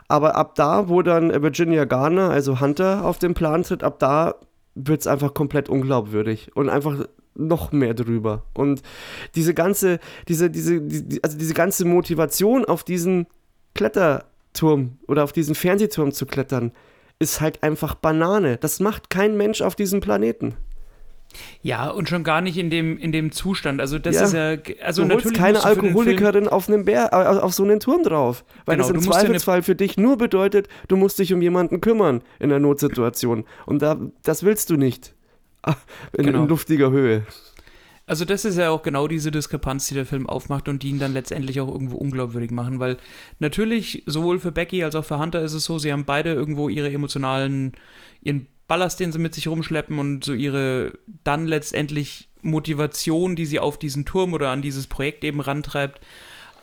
[0.07, 4.35] Aber ab da, wo dann Virginia Garner, also Hunter, auf den Plan tritt, ab da
[4.75, 8.43] wird es einfach komplett unglaubwürdig und einfach noch mehr drüber.
[8.53, 8.81] Und
[9.35, 13.27] diese ganze, diese, diese, die, also diese ganze Motivation auf diesen
[13.75, 16.71] Kletterturm oder auf diesen Fernsehturm zu klettern,
[17.19, 18.57] ist halt einfach Banane.
[18.57, 20.55] Das macht kein Mensch auf diesem Planeten.
[21.61, 23.79] Ja, und schon gar nicht in dem, in dem Zustand.
[23.81, 24.23] Also das Ja.
[24.23, 28.03] ist ja, also du holst natürlich keine Alkoholikerin auf einen Bär, auf so einen Turm
[28.03, 28.43] drauf.
[28.65, 32.21] Weil Genau, das im Zweifelsfall für dich nur bedeutet, du musst dich um jemanden kümmern
[32.39, 33.45] in einer Notsituation.
[33.65, 35.13] Und da, das willst du nicht.
[35.63, 35.75] Ah,
[36.17, 36.43] In, Genau.
[36.43, 37.25] in luftiger Höhe.
[38.05, 40.99] Also das ist ja auch genau diese Diskrepanz, die der Film aufmacht und die ihn
[40.99, 42.95] dann letztendlich auch irgendwo unglaubwürdig machen, weil
[43.39, 46.69] natürlich sowohl für Becky als auch für Hunter ist es so, sie haben beide irgendwo
[46.69, 47.73] ihre emotionalen,
[48.21, 50.93] ihren Ballast, den sie mit sich rumschleppen und so ihre
[51.23, 56.01] dann letztendlich Motivation, die sie auf diesen Turm oder an dieses Projekt eben rantreibt.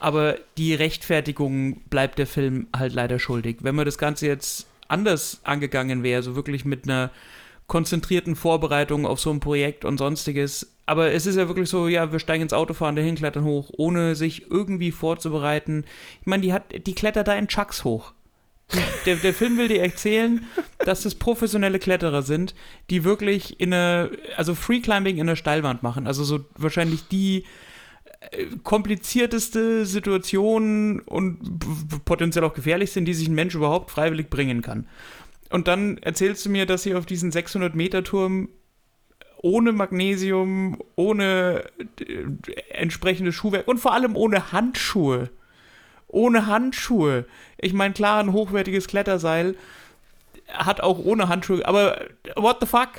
[0.00, 3.58] Aber die Rechtfertigung bleibt der Film halt leider schuldig.
[3.60, 7.10] Wenn man das Ganze jetzt anders angegangen wäre, so wirklich mit einer
[7.66, 10.74] konzentrierten Vorbereitung auf so ein Projekt und sonstiges.
[10.86, 13.70] Aber es ist ja wirklich so, ja, wir steigen ins Auto, fahren dahin, klettern hoch,
[13.76, 15.84] ohne sich irgendwie vorzubereiten.
[16.20, 18.12] Ich meine, die hat, die klettert da in Chucks hoch.
[19.06, 20.46] Der, der Film will dir erzählen,
[20.78, 22.54] dass das professionelle Kletterer sind,
[22.90, 26.06] die wirklich in eine, also Freeclimbing in der Steilwand machen.
[26.06, 27.44] Also so wahrscheinlich die
[28.30, 34.62] äh, komplizierteste Situation und potenziell auch gefährlich sind, die sich ein Mensch überhaupt freiwillig bringen
[34.62, 34.86] kann.
[35.50, 38.48] Und dann erzählst du mir, dass sie auf diesen 600-Meter-Turm
[39.44, 41.64] ohne Magnesium, ohne
[42.00, 42.24] äh,
[42.70, 45.28] entsprechendes Schuhwerk und vor allem ohne Handschuhe.
[46.14, 47.24] Ohne Handschuhe.
[47.58, 49.56] Ich meine, klar, ein hochwertiges Kletterseil
[50.48, 52.00] hat auch ohne Handschuhe, aber
[52.36, 52.90] what the fuck?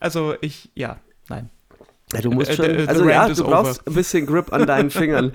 [0.00, 0.98] Also ich, ja,
[1.28, 1.50] nein.
[2.12, 4.66] Ja, du musst Äh, schon, the- the also ja, du brauchst ein bisschen Grip an
[4.66, 5.32] deinen Fingern.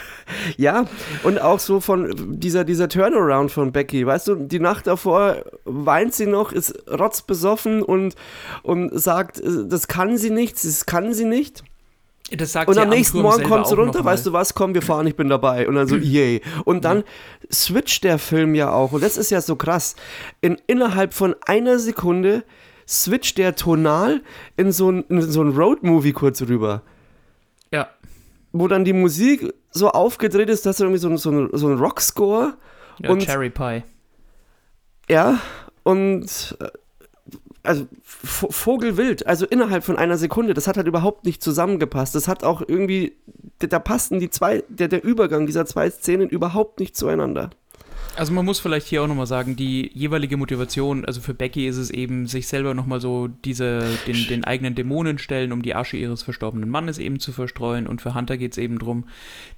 [0.56, 0.86] ja,
[1.22, 6.14] und auch so von dieser, dieser Turnaround von Becky, weißt du, die Nacht davor weint
[6.14, 8.16] sie noch, ist rotzbesoffen und,
[8.62, 11.62] und sagt, äh, das kann sie nicht, das kann sie nicht.
[12.30, 14.82] Das sagt Und am nächsten Morgen kommt sie auch runter, weißt du was, komm, wir
[14.82, 15.66] fahren, ich bin dabei.
[15.66, 16.42] Und dann so, yay.
[16.64, 17.04] Und dann
[17.50, 18.92] switcht der Film ja auch.
[18.92, 19.96] Und das ist ja so krass.
[20.42, 22.44] In, innerhalb von einer Sekunde
[22.86, 24.22] switcht der tonal
[24.56, 26.82] in so ein, in so ein Road-Movie kurz rüber.
[27.72, 27.88] Ja.
[28.52, 31.68] Wo dann die Musik so aufgedreht ist, dass er irgendwie so, ein- so, ein, so
[31.68, 32.54] ein Rockscore
[32.98, 33.82] ja Und- Cherry Pie.
[35.08, 35.38] Ja,
[35.82, 36.66] und äh,
[37.62, 42.14] also Vogelwild, also innerhalb von einer Sekunde, das hat halt überhaupt nicht zusammengepasst.
[42.14, 43.12] Das hat auch irgendwie,
[43.58, 47.50] da, da passten die zwei, der, der Übergang dieser zwei Szenen überhaupt nicht zueinander.
[48.16, 51.76] Also man muss vielleicht hier auch nochmal sagen, die jeweilige Motivation, also für Becky ist
[51.76, 55.96] es eben, sich selber nochmal so diese, den, den eigenen Dämonen stellen, um die Asche
[55.96, 57.86] ihres verstorbenen Mannes eben zu verstreuen.
[57.86, 59.04] Und für Hunter geht es eben drum,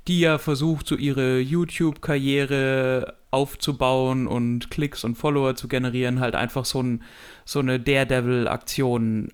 [0.09, 6.65] die ja versucht, so ihre YouTube-Karriere aufzubauen und Klicks und Follower zu generieren, halt einfach
[6.65, 7.03] so, ein,
[7.45, 9.29] so eine Daredevil-Aktion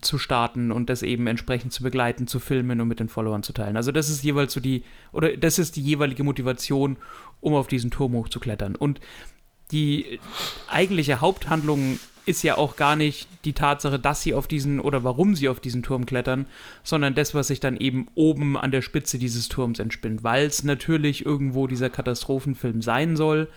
[0.00, 3.52] zu starten und das eben entsprechend zu begleiten, zu filmen und mit den Followern zu
[3.52, 3.76] teilen.
[3.76, 4.82] Also das ist jeweils so die,
[5.12, 6.96] oder das ist die jeweilige Motivation,
[7.40, 8.76] um auf diesen Turm hochzuklettern.
[8.76, 9.00] Und
[9.70, 10.20] die
[10.68, 15.34] eigentliche Haupthandlung ist ja auch gar nicht die Tatsache, dass sie auf diesen oder warum
[15.34, 16.46] sie auf diesen Turm klettern,
[16.82, 20.64] sondern das, was sich dann eben oben an der Spitze dieses Turms entspinnt, weil es
[20.64, 23.48] natürlich irgendwo dieser Katastrophenfilm sein soll.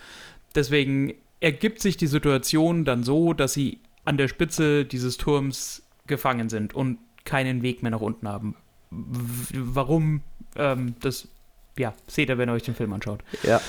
[0.56, 6.50] Deswegen ergibt sich die Situation dann so, dass sie an der Spitze dieses Turms gefangen
[6.50, 8.56] sind und keinen Weg mehr nach unten haben.
[8.90, 10.22] W warum?
[10.56, 11.28] Ähm, das
[11.78, 13.24] ja, seht ihr, wenn ihr euch den Film anschaut.
[13.44, 13.62] Ja.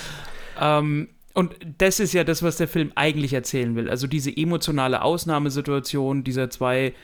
[0.61, 1.09] Ähm,
[1.39, 3.89] und das ist ja das, was der Film eigentlich erzählen will.
[3.89, 6.95] Also diese emotionale Ausnahmesituation dieser zwei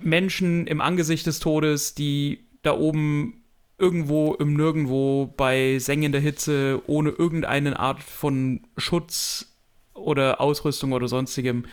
[0.00, 3.44] Menschen im Angesicht des Todes, die da oben
[3.78, 9.54] irgendwo im Nirgendwo bei sengender Hitze ohne irgendeine Art von Schutz
[9.94, 11.66] oder Ausrüstung oder sonstigem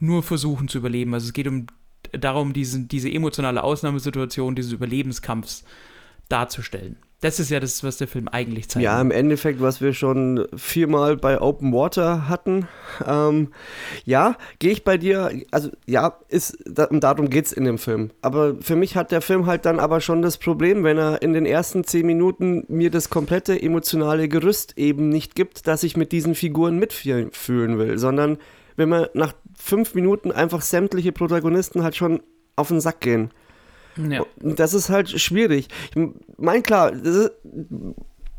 [0.00, 1.14] nur versuchen zu überleben.
[1.14, 1.68] Also es geht um
[2.10, 5.62] darum, diesen, diese emotionale Ausnahmesituation dieses Überlebenskampfs
[6.28, 6.96] darzustellen.
[7.24, 8.84] Das ist ja das, was der Film eigentlich zeigt.
[8.84, 12.68] Ja, im Endeffekt, was wir schon viermal bei Open Water hatten.
[13.06, 13.48] Ähm,
[14.04, 18.10] ja, gehe ich bei dir, also ja, ist, da, darum geht es in dem Film.
[18.20, 21.32] Aber für mich hat der Film halt dann aber schon das Problem, wenn er in
[21.32, 26.12] den ersten zehn Minuten mir das komplette emotionale Gerüst eben nicht gibt, dass ich mit
[26.12, 28.36] diesen Figuren mitfühlen will, sondern
[28.76, 32.22] wenn man nach fünf Minuten einfach sämtliche Protagonisten halt schon
[32.54, 33.30] auf den Sack gehen.
[33.96, 34.24] Ja.
[34.40, 35.68] Das ist halt schwierig.
[35.94, 37.32] Ich meine, klar, das ist,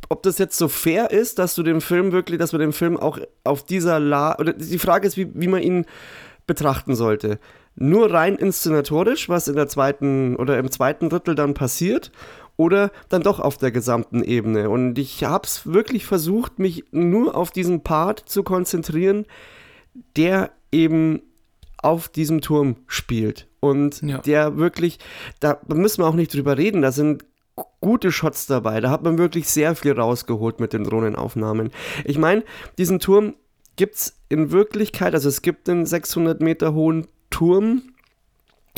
[0.09, 2.97] ob das jetzt so fair ist, dass du den Film wirklich, dass wir den Film
[2.97, 5.85] auch auf dieser La oder die Frage ist, wie, wie man ihn
[6.47, 7.39] betrachten sollte.
[7.75, 12.11] Nur rein inszenatorisch, was in der zweiten oder im zweiten Drittel dann passiert,
[12.57, 14.69] oder dann doch auf der gesamten Ebene.
[14.69, 19.25] Und ich habe es wirklich versucht, mich nur auf diesen Part zu konzentrieren,
[20.15, 21.21] der eben
[21.77, 23.47] auf diesem Turm spielt.
[23.70, 24.20] Und Ja.
[24.20, 24.99] der wirklich,
[25.39, 27.26] da müssen wir auch nicht drüber reden, da sind
[27.80, 28.82] gute Shots dabei.
[28.82, 31.72] Da hat man wirklich sehr viel rausgeholt mit den Drohnenaufnahmen.
[32.03, 32.43] Ich meine,
[32.78, 33.36] diesen Turm
[33.76, 37.82] gibt es in Wirklichkeit, also es gibt einen 600 Meter hohen Turm,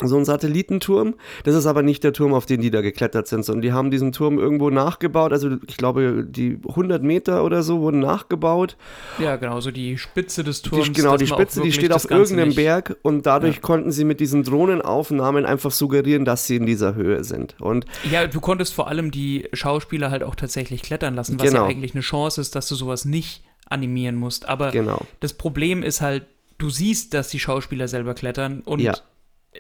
[0.04, 1.16] so ein Satellitenturm.
[1.44, 3.90] Das ist aber nicht der Turm, auf den die da geklettert sind, sondern die haben
[3.92, 5.32] diesen Turm irgendwo nachgebaut.
[5.34, 8.78] Also ich glaube, die 100 Meter oder so wurden nachgebaut.
[9.20, 10.86] Ja, genau, so die Spitze des Turms.
[10.86, 13.62] Die, genau, die man auch Spitze, die steht auf irgendeinem nicht- Berg und dadurch Ja.
[13.62, 17.56] konnten sie mit diesen Drohnenaufnahmen einfach suggerieren, dass sie in dieser Höhe sind.
[17.60, 21.64] Und Ja, du konntest vor allem die Schauspieler halt auch tatsächlich klettern lassen, was Genau.
[21.64, 24.48] ja eigentlich eine Chance ist, dass du sowas nicht animieren musst.
[24.48, 25.00] Aber genau.
[25.20, 26.26] das Problem ist halt,
[26.58, 28.96] du siehst, dass die Schauspieler selber klettern und Ja.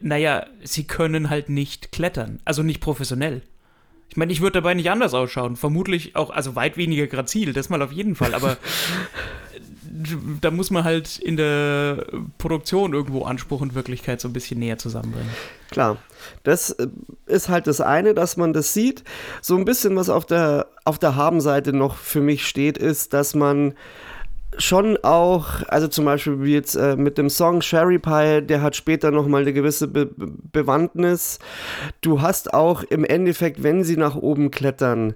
[0.02, 2.40] Naja, sie können halt nicht klettern.
[2.46, 3.42] Also nicht professionell.
[4.10, 5.56] Ich meine, ich würde dabei nicht anders ausschauen.
[5.56, 8.58] Vermutlich auch, also weit weniger grazil, das mal auf jeden Fall, aber
[10.42, 12.06] da muss man halt in der
[12.38, 15.30] Produktion irgendwo Anspruch und Wirklichkeit so ein bisschen näher zusammenbringen.
[15.72, 15.98] Klar,
[16.44, 16.88] das äh,
[17.26, 19.04] ist halt das eine, dass man das sieht.
[19.42, 23.36] So ein bisschen, was auf der, auf der Habenseite noch für mich steht, ist, dass
[23.36, 23.74] man
[24.58, 28.76] schon auch, also zum Beispiel wie jetzt äh, mit dem Song Sherry Pie, der hat
[28.76, 31.40] später nochmal eine gewisse Be Be Bewandtnis.
[32.02, 35.14] Du hast auch im Endeffekt, wenn sie nach oben klettern,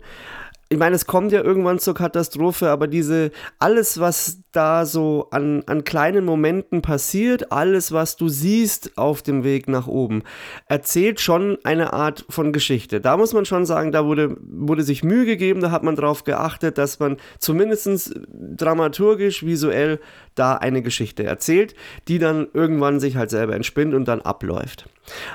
[0.71, 5.63] ich meine, es kommt ja irgendwann zur Katastrophe, aber diese, alles, was da so an,
[5.65, 10.23] an kleinen Momenten passiert, alles, was du siehst auf dem Weg nach oben,
[10.67, 13.01] erzählt schon eine Art von Geschichte.
[13.01, 16.23] Da muss man schon sagen, da wurde, wurde sich Mühe gegeben, da hat man darauf
[16.23, 19.99] geachtet, dass man zumindest dramaturgisch, visuell
[20.35, 21.75] da eine Geschichte erzählt,
[22.07, 24.87] die dann irgendwann sich halt selber entspinnt und dann abläuft.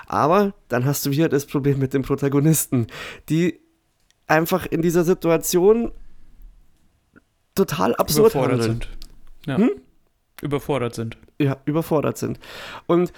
[0.06, 2.86] Aber dann hast du wieder das Problem mit den Protagonisten,
[3.28, 3.65] die
[4.26, 5.92] einfach in dieser Situation
[7.54, 8.80] total absurd Überfordert handeln.
[8.82, 8.88] sind.
[9.46, 9.56] Ja.
[9.58, 9.70] Hm?
[10.42, 11.16] Überfordert sind.
[11.38, 12.38] Ja, überfordert sind.
[12.86, 13.12] Und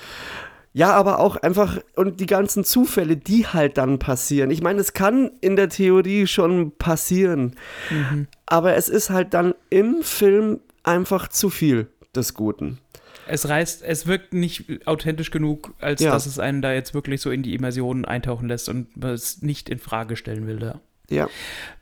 [0.73, 4.51] ja, aber auch einfach, und die ganzen Zufälle, die halt dann passieren.
[4.51, 7.57] Ich meine, es kann in der Theorie schon passieren,
[8.47, 12.79] aber es ist halt dann im Film einfach zu viel des Guten.
[13.27, 16.13] Es reißt, es wirkt nicht authentisch genug, als Ja.
[16.13, 19.43] dass es einen da jetzt wirklich so in die Immersion eintauchen lässt und man es
[19.43, 20.81] nicht in Frage stellen will da.
[21.11, 21.29] Ja.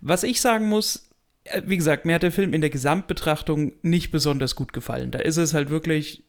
[0.01, 1.09] Was ich sagen muss,
[1.45, 5.11] äh, wie gesagt, mir hat der Film in der Gesamtbetrachtung nicht besonders gut gefallen.
[5.11, 6.25] Da ist es halt wirklich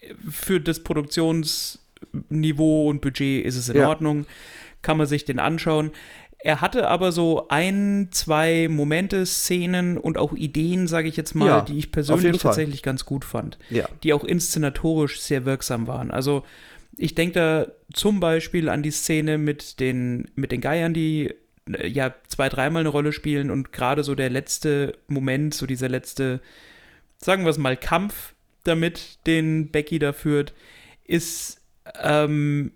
[0.00, 3.88] äh, für das Produktionsniveau und Budget ist es in Ja.
[3.88, 4.26] Ordnung,
[4.82, 5.90] kann man sich den anschauen.
[6.38, 11.46] Er hatte aber so ein, zwei Momente, Szenen und auch Ideen, sage ich jetzt mal,
[11.46, 13.88] Ja, die ich persönlich tatsächlich ganz gut fand Ja.
[14.02, 16.10] die auch inszenatorisch sehr wirksam waren.
[16.10, 16.44] Also
[16.98, 21.32] ich denke da zum Beispiel an die Szene mit den, mit den Geiern, die
[21.68, 26.40] ja zwei, dreimal eine Rolle spielen und gerade so der letzte Moment, so dieser letzte,
[27.18, 28.34] sagen wir es mal, Kampf
[28.64, 30.54] damit, den Becky da führt,
[31.04, 31.60] ist
[32.02, 32.72] ähm,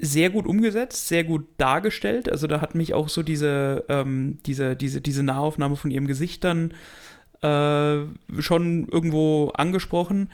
[0.00, 2.30] sehr gut umgesetzt, sehr gut dargestellt.
[2.30, 6.44] Also da hat mich auch so diese, ähm, diese, diese, diese Nahaufnahme von ihrem Gesicht
[6.44, 6.72] dann
[7.42, 8.06] äh,
[8.40, 10.30] schon irgendwo angesprochen.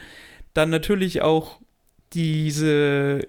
[0.53, 1.59] Dann natürlich auch
[2.13, 3.27] diese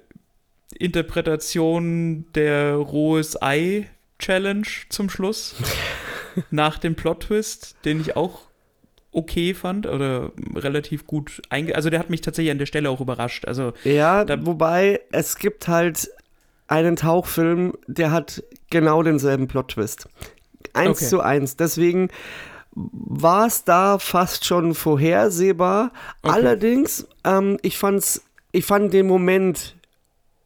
[0.78, 3.88] Interpretation der rohes Ei
[4.22, 5.54] Challenge zum Schluss
[6.50, 8.42] nach dem Plot-Twist, den ich auch
[9.12, 11.74] okay fand oder relativ gut einge...
[11.74, 13.44] Also der hat mich tatsächlich an der Stelle auch überrascht.
[13.46, 16.08] Also Ja, wobei es gibt halt
[16.68, 20.08] einen Tauchfilm, der hat genau denselben Plot-Twist.
[20.72, 21.08] Eins Okay.
[21.10, 21.56] zu eins.
[21.56, 22.08] Deswegen
[22.74, 25.92] war es da fast schon vorhersehbar.
[26.22, 26.34] Okay.
[26.34, 29.74] Allerdings, ähm, ich fand's, ich fand den Moment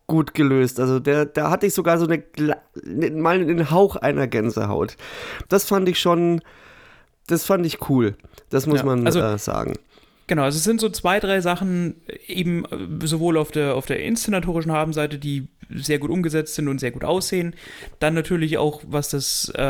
[0.07, 0.79] gut gelöst.
[0.81, 2.61] Also der, da hatte ich sogar so eine Gla-
[3.13, 4.97] mal einen Hauch einer Gänsehaut.
[5.49, 6.41] Das fand ich schon,
[7.27, 8.17] das fand ich cool.
[8.51, 9.75] Das muss Ja, man also- äh, sagen.
[10.29, 14.03] Genau, also es sind so zwei, drei Sachen, eben äh, sowohl auf der, auf der
[14.03, 17.55] inszenatorischen Habenseite, die sehr gut umgesetzt sind und sehr gut aussehen.
[18.01, 19.61] Dann natürlich auch, was das äh,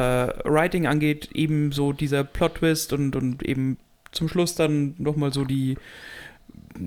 [0.45, 3.77] Writing angeht, eben so dieser Plot-Twist und, und eben
[4.13, 5.77] zum Schluss dann nochmal so die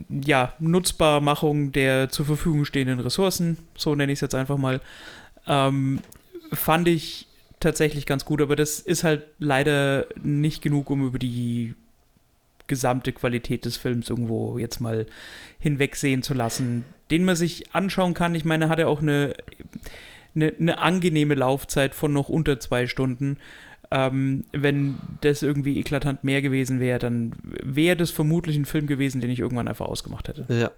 [0.09, 4.81] ja, Nutzbarmachung der zur Verfügung stehenden Ressourcen, so nenne ich es jetzt einfach mal,
[5.47, 5.99] ähm,
[6.51, 7.27] fand ich
[7.59, 11.75] tatsächlich ganz gut, aber das ist halt leider nicht genug, um über die
[12.67, 15.07] gesamte Qualität des Films irgendwo jetzt mal
[15.59, 18.35] hinwegsehen zu lassen, den man sich anschauen kann.
[18.35, 19.33] Ich meine, er hat ja auch eine,
[20.35, 23.37] eine, eine angenehme Laufzeit von noch unter zwei Stunden.
[23.91, 29.19] Ähm, wenn das irgendwie eklatant mehr gewesen wäre, dann wäre das vermutlich ein Film gewesen,
[29.19, 30.45] den ich irgendwann einfach ausgemacht hätte.
[30.47, 30.71] Ja.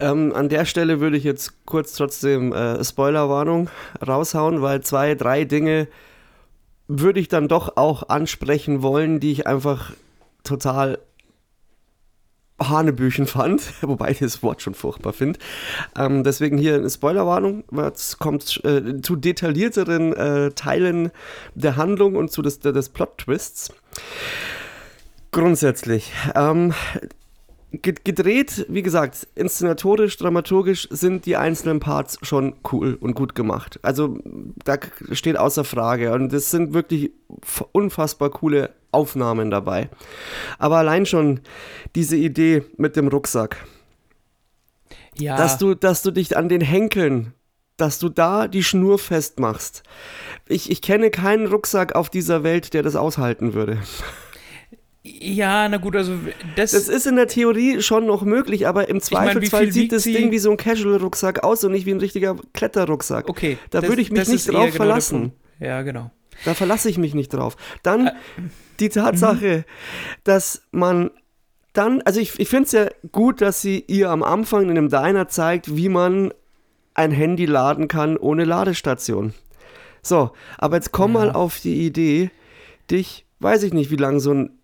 [0.00, 3.68] Ähm, an der Stelle würde ich jetzt kurz trotzdem äh, Spoilerwarnung
[4.06, 5.88] raushauen, weil zwei, drei Dinge
[6.86, 9.92] würde ich dann doch auch ansprechen wollen, die ich einfach
[10.42, 10.98] total
[12.60, 15.38] Hanebüchen fand, wobei ich das Wort schon furchtbar finde.
[15.96, 21.10] Ähm, deswegen hier eine Spoilerwarnung, es kommt äh, zu detaillierteren äh, Teilen
[21.54, 23.72] der Handlung und zu des, des Plot-Twists.
[25.30, 26.72] Grundsätzlich, ähm,
[27.70, 33.78] gedreht, wie gesagt, inszenatorisch, dramaturgisch sind die einzelnen Parts schon cool und gut gemacht.
[33.82, 34.18] Also
[34.64, 34.78] da
[35.12, 37.10] steht außer Frage und es sind wirklich
[37.72, 39.90] unfassbar coole Aufnahmen dabei.
[40.58, 41.40] Aber allein schon
[41.94, 43.66] diese Idee mit dem Rucksack,
[45.18, 47.34] Ja, dass du, dass du dich an den Henkeln,
[47.76, 49.82] dass du da die Schnur festmachst.
[50.46, 53.78] Ich, ich kenne keinen Rucksack auf dieser Welt, der das aushalten würde.
[55.20, 56.12] ja, na gut, also
[56.56, 59.92] das, Das ist in der Theorie schon noch möglich, aber im Zweifelsfall viel sieht wiegt
[59.92, 60.12] das sie?
[60.14, 63.28] Ding wie so ein Casual-Rucksack aus und nicht wie ein richtiger Kletterrucksack.
[63.28, 63.58] okay.
[63.70, 65.32] Da das- würde ich mich nicht drauf genau verlassen.
[65.60, 66.10] Ja, genau.
[66.44, 67.56] Da verlasse ich mich nicht drauf.
[67.82, 68.12] Dann Äh,
[68.80, 69.64] die Tatsache,
[70.24, 71.10] dass man
[71.72, 74.88] dann, also ich, ich finde es ja gut, dass sie ihr am Anfang in einem
[74.88, 76.32] Diner zeigt, wie man
[76.94, 79.34] ein Handy laden kann ohne Ladestation.
[80.02, 81.18] So, aber jetzt komm Ja.
[81.18, 82.30] mal auf die Idee,
[82.90, 84.57] dich, weiß ich nicht, wie lange so ein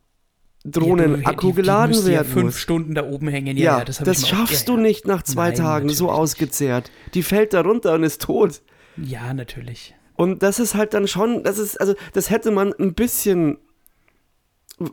[0.65, 2.59] Ja, Drohnenakku die- die geladen ja werden fünf muss.
[2.59, 3.57] Stunden da oben hängen.
[3.57, 4.83] Ja, Ja, ja das, das, auch- schaffst ja, du ja.
[4.83, 6.91] nicht nach zwei Nein, Tagen so ausgezehrt.
[7.13, 8.63] Die fällt da runter und ist tot.
[8.97, 9.95] Ja, natürlich.
[10.17, 13.59] Und das ist halt dann schon, das ist, also das hätte man ein bisschen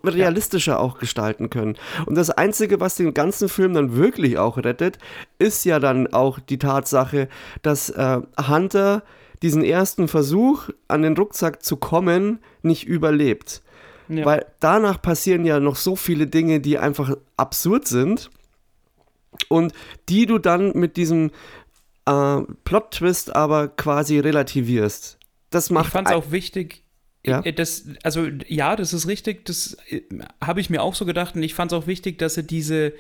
[0.04, 1.76] realistischer auch gestalten können.
[2.06, 5.00] Und das Einzige, was den ganzen Film dann wirklich auch rettet,
[5.40, 7.28] ist ja dann auch die Tatsache,
[7.64, 9.04] dass äh, Hunter
[9.42, 13.64] diesen ersten Versuch, an den Rucksack zu kommen, nicht überlebt.
[14.08, 14.26] Ja.
[14.26, 18.30] Weil danach passieren ja noch so viele Dinge, die einfach absurd sind
[19.48, 19.74] und
[20.10, 21.32] die du dann mit diesem
[22.06, 25.18] äh, Plot-Twist aber quasi relativierst.
[25.50, 26.84] Das macht ich fand es auch wichtig.
[27.26, 27.42] Ja?
[27.42, 29.46] äh, Das, also ja, das ist richtig.
[29.46, 30.02] Das äh,
[30.42, 31.36] habe ich mir auch so gedacht.
[31.36, 32.94] Und ich fand es auch wichtig, dass sie diese,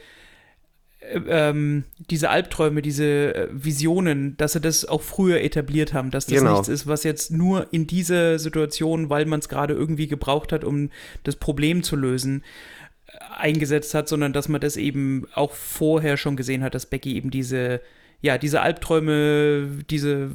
[1.02, 6.12] ähm, diese Albträume, diese äh, Visionen, dass sie das auch früher etabliert haben.
[6.12, 6.54] Dass das Genau.
[6.54, 10.64] nichts ist, was jetzt nur in dieser Situation, weil man es gerade irgendwie gebraucht hat,
[10.64, 10.90] um
[11.24, 12.44] das Problem zu lösen,
[13.36, 17.32] eingesetzt hat, sondern dass man das eben auch vorher schon gesehen hat, dass Becky eben
[17.32, 17.82] diese,
[18.22, 20.32] ja, diese Albträume, diese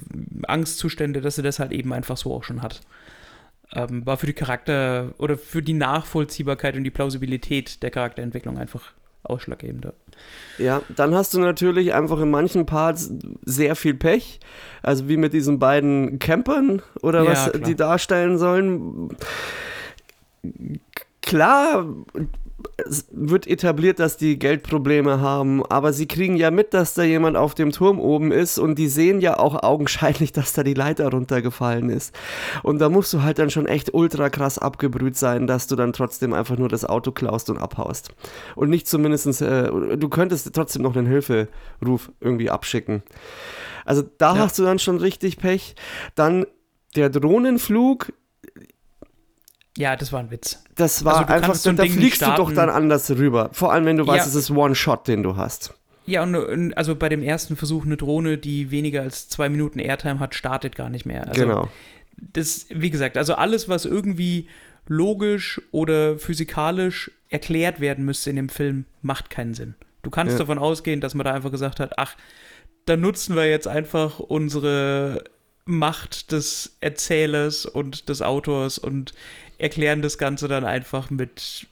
[0.46, 2.80] Angstzustände, dass sie das halt eben einfach so auch schon hat.
[3.72, 8.92] Ähm, war für die Charakter oder für die Nachvollziehbarkeit und die Plausibilität der Charakterentwicklung einfach
[9.22, 9.92] ausschlaggebend.
[10.58, 13.10] Ja, dann hast du natürlich einfach in manchen Parts
[13.44, 14.40] sehr viel Pech.
[14.82, 17.62] Also wie mit diesen beiden Campern oder Ja, was klar.
[17.62, 19.10] die darstellen sollen.
[21.22, 21.86] Klar,
[23.10, 27.54] wird etabliert, dass die Geldprobleme haben, aber sie kriegen ja mit, dass da jemand auf
[27.54, 31.90] dem Turm oben ist und die sehen ja auch augenscheinlich, dass da die Leiter runtergefallen
[31.90, 32.14] ist.
[32.62, 35.92] Und da musst du halt dann schon echt ultra krass abgebrüht sein, dass du dann
[35.92, 38.10] trotzdem einfach nur das Auto klaust und abhaust.
[38.54, 43.02] Und nicht zumindestens, äh, du könntest trotzdem noch einen Hilferuf irgendwie abschicken.
[43.84, 44.40] Also da Ja.
[44.42, 45.74] hast du dann schon richtig Pech.
[46.14, 46.46] Dann
[46.96, 48.12] der Drohnenflug,
[49.76, 50.62] Ja, das war ein Witz.
[50.74, 53.50] das war Also einfach, so da, ein da Ding fliegst du doch dann anders rüber.
[53.52, 54.28] Vor allem, wenn du weißt, Ja.
[54.30, 55.74] es ist One-Shot, den du hast.
[56.06, 59.78] Ja, und, und also bei dem ersten Versuch eine Drohne, die weniger als zwei Minuten
[59.78, 61.26] Airtime hat, startet gar nicht mehr.
[61.28, 61.68] Also genau.
[62.16, 64.48] das, wie gesagt, also alles, was irgendwie
[64.88, 69.74] logisch oder physikalisch erklärt werden müsste in dem Film, macht keinen Sinn.
[70.04, 70.38] Du kannst Ja.
[70.38, 72.14] davon ausgehen, dass man da einfach gesagt hat, ach,
[72.84, 75.24] da nutzen wir jetzt einfach unsere
[75.64, 79.12] Macht des Erzählers und des Autors und
[79.58, 81.66] erklären das Ganze dann einfach mit,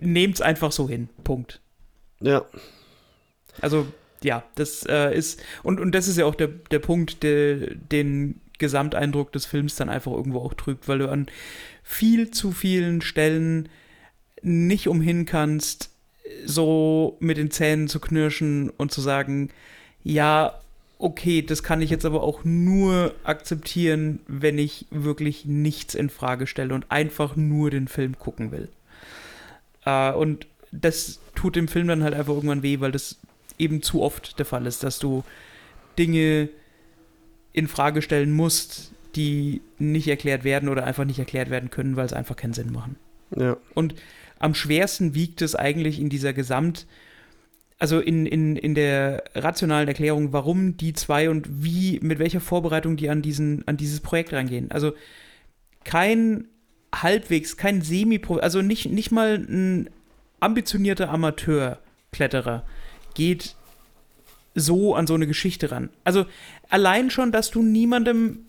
[0.00, 1.08] nehmt's einfach so hin.
[1.24, 1.60] Punkt.
[2.20, 2.44] Ja.
[3.60, 3.86] Also,
[4.22, 8.40] ja, das äh, ist, und, und das ist ja auch der, der Punkt, der den
[8.58, 11.26] Gesamteindruck des Films dann einfach irgendwo auch trübt, weil du an
[11.82, 13.68] viel zu vielen Stellen
[14.42, 15.90] nicht umhin kannst,
[16.44, 19.50] so mit den Zähnen zu knirschen und zu sagen,
[20.04, 20.58] ja,
[21.02, 26.46] okay, das kann ich jetzt aber auch nur akzeptieren, wenn ich wirklich nichts in Frage
[26.46, 28.68] stelle und einfach nur den Film gucken will.
[29.84, 33.18] Äh, und das tut dem Film dann halt einfach irgendwann weh, weil das
[33.58, 35.24] eben zu oft der Fall ist, dass du
[35.98, 36.48] Dinge
[37.52, 42.06] in Frage stellen musst, die nicht erklärt werden oder einfach nicht erklärt werden können, weil
[42.06, 42.94] es einfach keinen Sinn machen.
[43.36, 43.56] Ja.
[43.74, 43.96] Und
[44.38, 46.86] am schwersten wiegt es eigentlich in dieser Gesamt,
[47.82, 52.96] also in, in, in der rationalen Erklärung, warum die zwei und wie, mit welcher Vorbereitung
[52.96, 54.70] die an, diesen, an dieses Projekt rangehen.
[54.70, 54.92] Also
[55.82, 56.44] kein
[56.94, 59.90] halbwegs, kein Semi-Pro, also nicht, nicht mal ein
[60.38, 62.62] ambitionierter Amateur-Kletterer
[63.14, 63.56] geht
[64.54, 65.90] so an so eine Geschichte ran.
[66.04, 66.26] Also
[66.68, 68.46] allein schon, dass du niemandem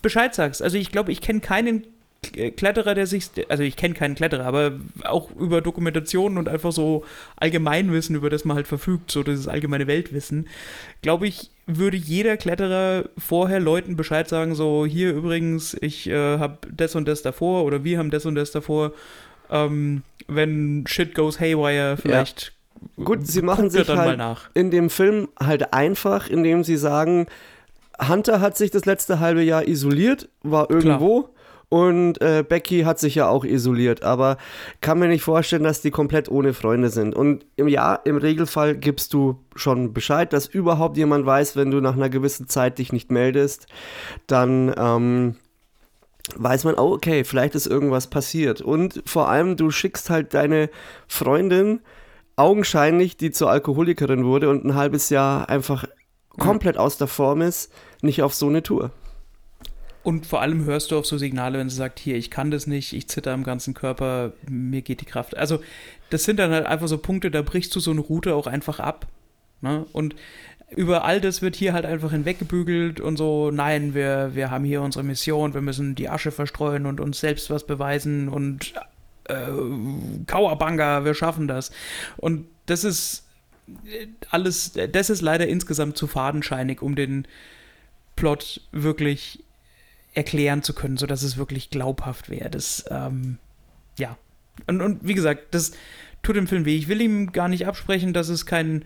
[0.00, 0.62] Bescheid sagst.
[0.62, 1.84] Also ich glaube, ich kenne keinen
[2.32, 4.72] Kletterer, der sich, also ich kenne keinen Kletterer, aber
[5.04, 7.04] auch über Dokumentationen und einfach so
[7.36, 10.48] Allgemeinwissen, über das man halt verfügt, so dieses allgemeine Weltwissen,
[11.02, 16.58] glaube ich, würde jeder Kletterer vorher Leuten Bescheid sagen, so hier übrigens, ich äh, habe
[16.70, 18.92] das und das davor oder wir haben das und das davor.
[19.50, 22.52] Ähm, wenn shit goes haywire, vielleicht
[23.02, 24.50] Gut, sie machen sich dann mal halt nach.
[24.54, 27.26] in dem Film halt einfach, indem sie sagen,
[28.08, 31.30] Hunter hat sich das letzte halbe Jahr isoliert, war irgendwo.
[31.68, 34.36] Und äh, Becky hat sich ja auch isoliert, aber
[34.80, 37.14] kann mir nicht vorstellen, dass die komplett ohne Freunde sind.
[37.14, 41.80] Und im Jahr, im Regelfall gibst du schon Bescheid, dass überhaupt jemand weiß, wenn du
[41.80, 43.66] nach einer gewissen Zeit dich nicht meldest,
[44.26, 45.36] dann ähm,
[46.36, 48.60] weiß man, oh, okay, vielleicht ist irgendwas passiert.
[48.60, 50.70] Und vor allem, du schickst halt deine
[51.08, 51.80] Freundin,
[52.36, 55.84] augenscheinlich, die zur Alkoholikerin wurde und ein halbes Jahr einfach
[56.38, 58.90] komplett aus der Form ist, nicht auf so eine Tour.
[60.04, 62.66] Und vor allem hörst du auf so Signale, wenn sie sagt, hier, ich kann das
[62.66, 65.36] nicht, ich zitter am ganzen Körper, mir geht die Kraft.
[65.36, 65.60] Also,
[66.10, 68.80] das sind dann halt einfach so Punkte, da brichst du so eine Route auch einfach
[68.80, 69.06] ab.
[69.62, 69.86] Ne?
[69.92, 70.14] Und
[70.76, 74.82] über all das wird hier halt einfach hinweggebügelt und so, nein, wir, wir haben hier
[74.82, 78.74] unsere Mission, wir müssen die Asche verstreuen und uns selbst was beweisen und
[79.24, 79.34] äh,
[80.26, 81.70] Kauerbanga, wir schaffen das.
[82.16, 83.24] Und das ist
[83.86, 87.26] äh, alles, das ist leider insgesamt zu fadenscheinig, um den
[88.16, 89.43] Plot wirklich
[90.14, 92.50] erklären zu können, sodass es wirklich glaubhaft wäre.
[92.50, 93.38] Das, ähm,
[93.98, 94.16] ja.
[94.66, 95.72] Und, und wie gesagt, das
[96.22, 96.76] tut dem Film weh.
[96.76, 98.84] Ich will ihm gar nicht absprechen, dass es kein,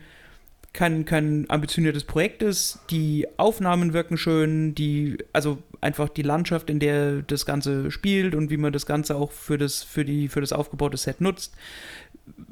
[0.73, 2.79] kein, kein ambitioniertes Projekt ist.
[2.89, 8.49] Die Aufnahmen wirken schön, die, also einfach die Landschaft, in der das Ganze spielt und
[8.49, 11.53] wie man das Ganze auch für das, für die, für das aufgebaute Set nutzt,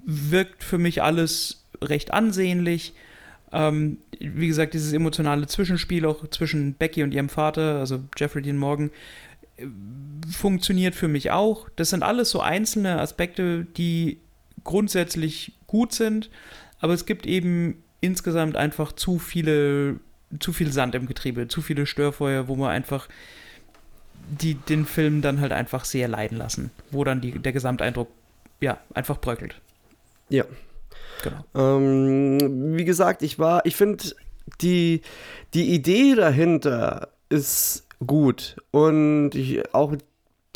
[0.06, 2.94] wirkt für mich alles recht ansehnlich.
[3.52, 8.58] Ähm, wie gesagt, dieses emotionale Zwischenspiel auch zwischen Becky und ihrem Vater, also Jeffrey Dean
[8.58, 8.92] Morgan,
[9.58, 9.66] äh,
[10.32, 11.70] funktioniert für mich auch.
[11.76, 14.20] Das sind alles so einzelne Aspekte, die
[14.64, 16.30] grundsätzlich gut sind,
[16.80, 20.00] aber es gibt eben insgesamt einfach zu viele,
[20.40, 23.08] zu viel Sand im Getriebe, zu viele Störfeuer, wo man einfach
[24.30, 28.10] die, den Film dann halt einfach sehr leiden lassen, wo dann die, der Gesamteindruck
[28.60, 29.56] ja einfach bröckelt.
[30.30, 30.44] Ja.
[31.24, 31.44] Genau.
[31.56, 34.04] Ähm, wie gesagt, ich war, ich finde,
[34.62, 35.02] die,
[35.54, 38.58] die Idee dahinter ist gut.
[38.72, 39.94] Und ich, auch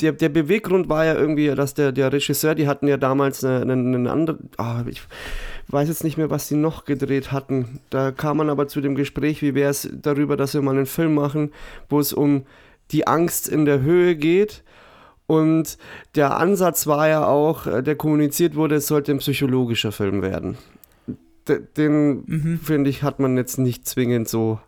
[0.00, 3.94] der, der Beweggrund war ja irgendwie, dass der, der Regisseur, die hatten ja damals einen,
[3.94, 5.02] einen anderen, ah, ich
[5.68, 7.80] weiß jetzt nicht mehr, was sie noch gedreht hatten.
[7.90, 10.86] Da kam man aber zu dem Gespräch, wie wäre es darüber, dass wir mal einen
[10.86, 11.52] Film machen,
[11.88, 12.44] wo es um
[12.90, 14.64] die Angst in der Höhe geht.
[15.32, 15.78] Und
[16.14, 20.58] der Ansatz war ja auch, äh, der kommuniziert wurde, es sollte ein psychologischer Film werden.
[21.78, 22.60] Den, Mhm.
[22.62, 24.60] finde ich, hat man jetzt nicht zwingend so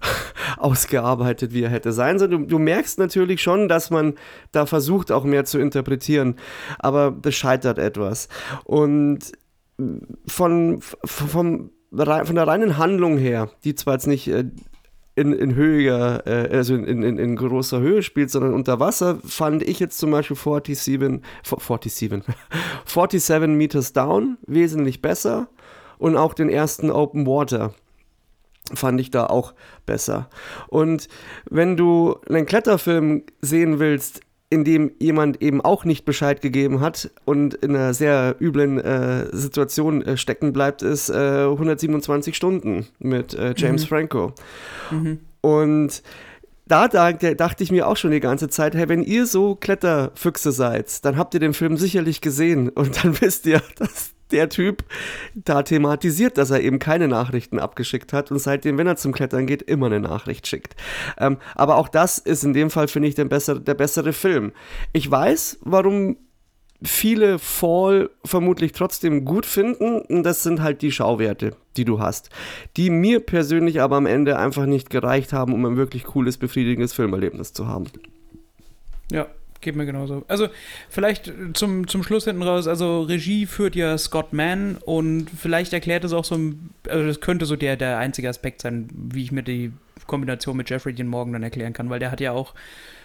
[0.56, 2.30] ausgearbeitet, wie er hätte sein sollen.
[2.30, 4.14] Du, du merkst natürlich schon, dass man
[4.52, 6.36] da versucht, auch mehr zu interpretieren,
[6.78, 8.28] aber das scheitert etwas.
[8.64, 9.18] Und
[10.26, 14.44] von, von, von der reinen Handlung her, die zwar jetzt nicht äh,
[15.16, 19.62] in, in höhiger, äh, also in, in, in großer Höhe spielt, sondern unter Wasser, fand
[19.62, 20.78] ich jetzt zum Beispiel 47,
[21.90, 21.92] 47,
[22.84, 25.48] 47 Meters Down wesentlich besser
[25.98, 27.74] und auch den ersten Open Water
[28.74, 29.54] fand ich da auch
[29.86, 30.28] besser.
[30.68, 31.08] Und
[31.48, 34.20] wenn du einen Kletterfilm sehen willst,
[34.56, 39.26] in dem jemand eben auch nicht Bescheid gegeben hat und in einer sehr üblen äh,
[39.36, 43.88] Situation äh, stecken bleibt, ist äh, 127 Stunden mit äh, James Mhm.
[43.88, 44.32] Franco.
[44.90, 45.20] Mhm.
[45.42, 46.02] Und
[46.66, 50.52] da, da dachte ich mir auch schon die ganze Zeit, hey, wenn ihr so Kletterfüchse
[50.52, 54.84] seid, dann habt ihr den Film sicherlich gesehen und dann wisst ihr, dass der Typ
[55.34, 59.46] da thematisiert, dass er eben keine Nachrichten abgeschickt hat und seitdem, wenn er zum Klettern
[59.46, 60.76] geht, immer eine Nachricht schickt.
[61.18, 64.52] Ähm, aber auch das ist in dem Fall, finde ich, der bessere, der bessere Film.
[64.92, 66.16] Ich weiß, warum
[66.82, 70.00] viele Fall vermutlich trotzdem gut finden.
[70.00, 72.30] Und das sind halt die Schauwerte, die du hast.
[72.76, 76.92] Die mir persönlich aber am Ende einfach nicht gereicht haben, um ein wirklich cooles, befriedigendes
[76.92, 77.86] Filmerlebnis zu haben.
[79.10, 79.26] Ja,
[79.60, 80.24] geht mir genauso.
[80.28, 80.48] Also
[80.88, 86.04] vielleicht zum, zum Schluss hinten raus, also Regie führt ja Scott Mann und vielleicht erklärt
[86.04, 89.32] es auch so, ein- also das könnte so der, der einzige Aspekt sein, wie ich
[89.32, 89.72] mir die
[90.06, 92.54] Kombination mit Jeffrey Dean Morgan dann erklären kann, weil der hat ja auch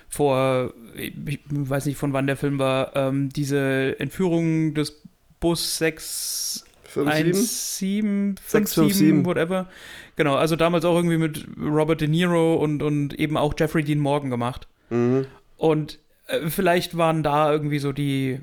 [0.10, 5.02] vor, ich weiß nicht von wann der Film war, ähm, diese Entführung des
[5.40, 8.98] Bus 6 17, 657.
[8.98, 9.70] 57, whatever.
[10.18, 14.00] Genau, also damals auch irgendwie mit Robert De Niro und, und eben auch Jeffrey Dean
[14.00, 14.68] Morgan gemacht.
[14.90, 15.26] Mhm.
[15.56, 16.00] Und
[16.48, 18.40] vielleicht waren da irgendwie so die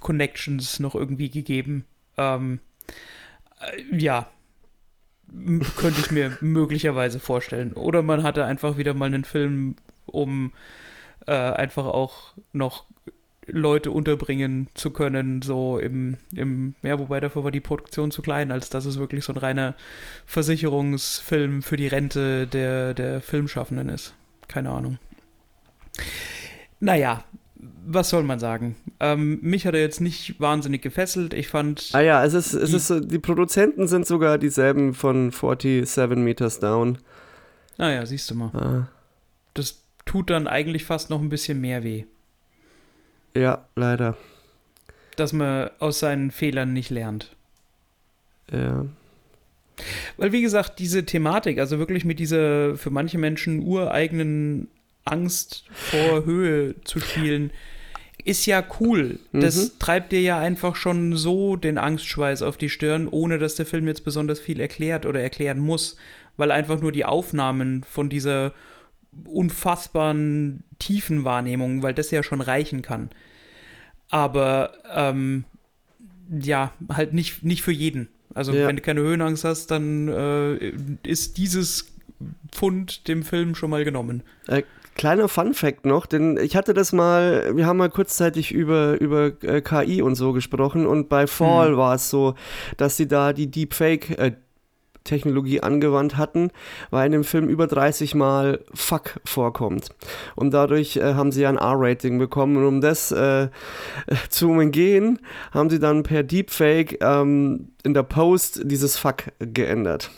[0.00, 1.84] Connections noch irgendwie gegeben.
[2.16, 2.60] Ähm,
[3.60, 4.28] äh, ja.
[5.76, 7.72] Könnte ich mir möglicherweise vorstellen.
[7.72, 9.76] Oder man hatte einfach wieder mal einen Film,
[10.06, 10.52] um
[11.26, 12.84] äh, einfach auch noch
[13.46, 18.50] Leute unterbringen zu können, so im, im, ja, wobei dafür war die Produktion zu klein,
[18.50, 19.74] als dass es wirklich so ein reiner
[20.24, 24.14] Versicherungsfilm für die Rente der, der Filmschaffenden ist.
[24.48, 24.98] Keine Ahnung.
[26.84, 27.24] Naja,
[27.86, 28.76] was soll man sagen?
[29.00, 31.32] Ähm, mich hat er jetzt nicht wahnsinnig gefesselt.
[31.34, 31.90] Ich fand.
[31.92, 36.16] Ah ja, es ist, es Die- ist so, die Produzenten sind sogar dieselben von 47
[36.18, 36.98] Meters Down.
[37.78, 38.50] Naja, siehst du mal.
[38.54, 38.88] Ah,
[39.54, 42.04] Das tut dann eigentlich fast noch ein bisschen mehr weh.
[43.36, 44.16] ja, leider.
[45.16, 47.34] Dass man aus seinen Fehlern nicht lernt.
[48.52, 48.84] Ja.
[50.16, 54.68] Weil, wie gesagt, diese Thematik, also wirklich mit dieser für manche Menschen ureigenen
[55.04, 57.50] Angst vor Höhe zu spielen,
[58.24, 59.18] ist ja cool.
[59.32, 59.70] Das Mhm.
[59.78, 63.86] treibt dir ja einfach schon so den Angstschweiß auf die Stirn, ohne dass der Film
[63.86, 65.96] jetzt besonders viel erklärt oder erklären muss.
[66.36, 68.52] Weil einfach nur die Aufnahmen von dieser
[69.26, 73.10] unfassbaren Tiefenwahrnehmung, weil das ja schon reichen kann.
[74.10, 75.44] Aber ähm,
[76.40, 78.08] ja, halt nicht, nicht für jeden.
[78.34, 78.66] Also Ja.
[78.66, 80.72] wenn du keine Höhenangst hast, dann äh,
[81.06, 81.92] ist dieses
[82.50, 84.22] Pfund dem Film schon mal genommen.
[84.94, 89.60] Kleiner Fun-Fact noch, denn ich hatte das mal, wir haben mal kurzzeitig über, über äh,
[89.60, 91.76] KI und so gesprochen und bei Fall Mhm.
[91.76, 92.34] war es so,
[92.76, 94.32] dass sie da die Deepfake äh,
[95.04, 96.50] Technologie angewandt hatten,
[96.90, 99.90] weil in dem Film über 30 Mal Fuck vorkommt.
[100.34, 102.56] Und dadurch äh, haben sie ja ein R-Rating bekommen.
[102.56, 103.48] Und um das äh,
[104.30, 105.18] zu umgehen,
[105.52, 110.10] haben sie dann per Deepfake ähm, in der Post dieses Fuck geändert.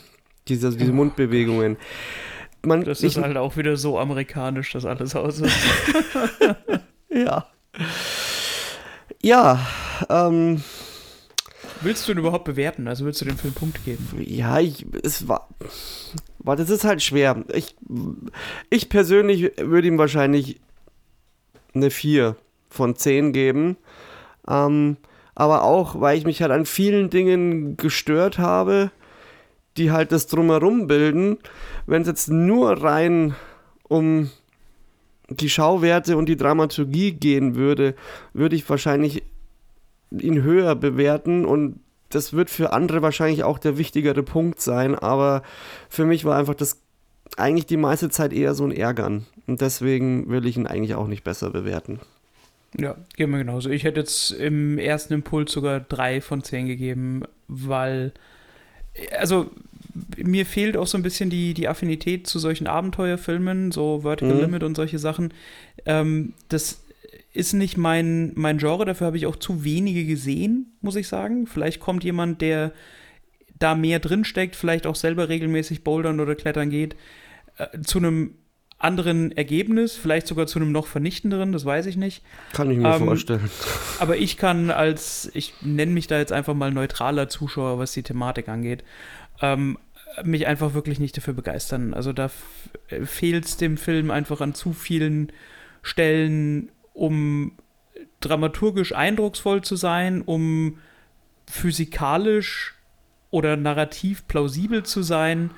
[0.47, 1.75] Diese, diese Oh Mundbewegungen.
[2.67, 5.51] Man, Das ist halt auch wieder so amerikanisch, das alles aussieht.
[7.09, 7.47] Ja.
[9.21, 9.65] Ja,
[10.09, 10.61] ähm,
[11.81, 12.87] willst du ihn überhaupt bewerten?
[12.87, 14.07] Also willst du dem Film Punkt geben?
[14.19, 15.47] ja, ich, es war,
[16.39, 17.43] war, das ist halt schwer.
[17.53, 17.75] Ich,
[18.69, 20.59] ich persönlich würde ihm wahrscheinlich
[21.73, 22.35] eine 4
[22.69, 23.77] von 10 geben.
[24.47, 24.97] Ähm,
[25.33, 28.91] aber auch, weil ich mich halt an vielen Dingen gestört habe,
[29.77, 31.37] die halt das Drumherum bilden.
[31.87, 33.33] Wenn es jetzt nur rein
[33.87, 34.29] um
[35.29, 37.95] die Schauwerte und die Dramaturgie gehen würde,
[38.33, 39.23] würde ich wahrscheinlich
[40.11, 45.41] ihn höher bewerten und das wird für andere wahrscheinlich auch der wichtigere Punkt sein, aber
[45.89, 46.81] für mich war einfach das
[47.35, 49.25] eigentlich die meiste Zeit eher so ein Ärgern.
[49.47, 51.99] Und deswegen will ich ihn eigentlich auch nicht besser bewerten.
[52.77, 53.69] Ja, geht mir genauso.
[53.69, 58.13] Ich hätte jetzt im ersten Impuls sogar drei von zehn gegeben, weil,
[59.17, 59.49] also
[60.17, 64.41] mir fehlt auch so ein bisschen die, die Affinität zu solchen Abenteuerfilmen, so Vertical Mhm.
[64.41, 65.33] Limit und solche Sachen.
[65.85, 66.83] Ähm, das
[67.33, 71.45] ist nicht mein, mein Genre, dafür habe ich auch zu wenige gesehen, muss ich sagen.
[71.47, 72.71] Vielleicht kommt jemand, der
[73.59, 76.95] da mehr drinsteckt, vielleicht auch selber regelmäßig bouldern oder klettern geht,
[77.57, 78.35] äh, zu einem
[78.79, 82.21] anderen Ergebnis, vielleicht sogar zu einem noch vernichtenderen, das weiß ich nicht.
[82.53, 83.49] Kann ich mir Ähm, vorstellen.
[83.99, 88.03] Aber ich kann als, ich nenne mich da jetzt einfach mal neutraler Zuschauer, was die
[88.03, 88.83] Thematik angeht,
[89.41, 89.79] ähm,
[90.23, 91.93] mich einfach wirklich nicht dafür begeistern.
[91.93, 92.29] Also da
[93.03, 95.31] fehlt es dem Film einfach an zu vielen
[95.81, 97.53] Stellen, um
[98.19, 100.79] dramaturgisch eindrucksvoll zu sein, um
[101.49, 102.75] physikalisch
[103.29, 105.51] oder narrativ plausibel zu sein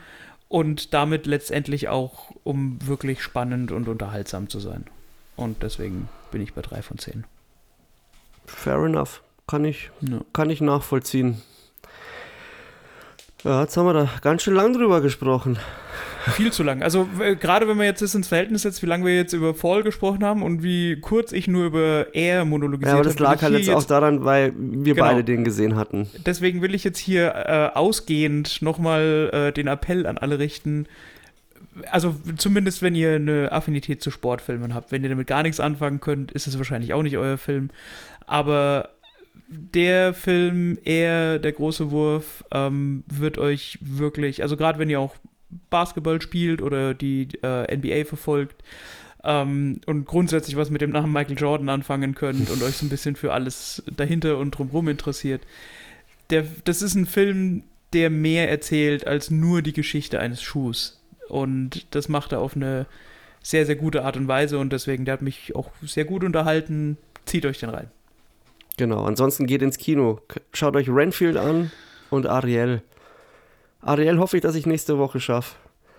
[0.47, 4.85] und damit letztendlich auch, um wirklich spannend und unterhaltsam zu sein.
[5.35, 7.23] Und deswegen bin ich bei drei von zehn.
[8.45, 9.21] Fair enough.
[9.47, 10.21] Kann ich, Ja.
[10.33, 11.41] kann ich nachvollziehen.
[13.43, 15.57] Ja, jetzt haben wir da ganz schön lang drüber gesprochen.
[16.33, 16.83] Viel zu lang.
[16.83, 19.53] Also äh, gerade wenn man jetzt das ins Verhältnis setzt, wie lange wir jetzt über
[19.53, 23.23] Fall gesprochen haben und wie kurz ich nur über Air monologisiert Ja, aber das habe,
[23.23, 25.07] lag halt hier jetzt auch daran, weil wir Genau.
[25.07, 26.09] beide den gesehen hatten.
[26.25, 30.87] Deswegen will ich jetzt hier äh, ausgehend nochmal äh, den Appell an alle richten.
[31.89, 34.91] Also zumindest wenn ihr eine Affinität zu Sportfilmen habt.
[34.91, 37.69] Wenn ihr damit gar nichts anfangen könnt, ist es wahrscheinlich auch nicht euer Film.
[38.27, 38.89] Aber
[39.49, 45.15] der Film, er, der große Wurf, ähm, wird euch wirklich, also gerade wenn ihr auch
[45.69, 48.63] Basketball spielt oder die äh, NBA verfolgt
[49.23, 52.89] ähm, und grundsätzlich was mit dem Namen Michael Jordan anfangen könnt und euch so ein
[52.89, 55.41] bisschen für alles dahinter und drumherum interessiert,
[56.29, 57.63] der, das ist ein Film,
[57.93, 61.01] der mehr erzählt als nur die Geschichte eines Schuhs.
[61.27, 62.85] Und das macht er auf eine
[63.41, 66.97] sehr, sehr gute Art und Weise und deswegen, der hat mich auch sehr gut unterhalten.
[67.25, 67.89] Zieht euch den rein.
[68.79, 70.21] Genau, ansonsten geht ins Kino.
[70.53, 71.69] Schaut euch Renfield an
[72.09, 72.81] und Ariel.
[73.81, 75.55] Ariel hoffe ich, dass ich nächste Woche schaffe.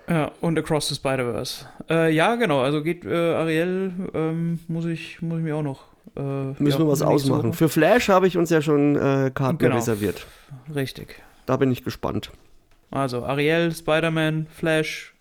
[0.09, 1.67] Ja, und Across the Spider-Verse.
[1.91, 5.85] Äh, ja, genau, also geht äh, Ariel, ähm, muss, ich, muss ich mir auch noch.
[6.17, 7.49] Äh, Müssen ja, wir was ausmachen.
[7.51, 7.53] Woche.
[7.53, 9.77] Für Flash habe ich uns ja schon äh, Karten Genau.
[9.77, 10.27] reserviert.
[10.75, 11.23] Richtig.
[11.45, 12.31] Da bin ich gespannt.
[12.91, 15.13] Also Ariel, Spider-Man, Flash,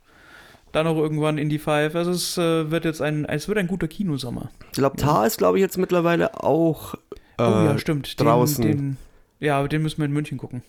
[0.72, 1.94] dann noch irgendwann Indie 5.
[1.94, 4.49] Also es äh, wird jetzt ein, es wird ein guter Kinosommer.
[4.72, 6.95] Ich glaube, Tar ist, glaube ich, jetzt mittlerweile auch
[7.40, 8.20] oh ja, stimmt.
[8.20, 8.64] Den, draußen.
[8.64, 8.98] Den,
[9.40, 10.64] ja, den müssen wir in München gucken.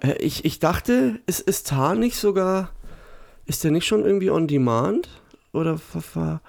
[0.00, 2.70] Äh, ich, ich dachte, ist, ist Tar nicht sogar.
[3.46, 5.08] Ist der nicht schon irgendwie on demand?
[5.52, 6.40] Oder ver, ver,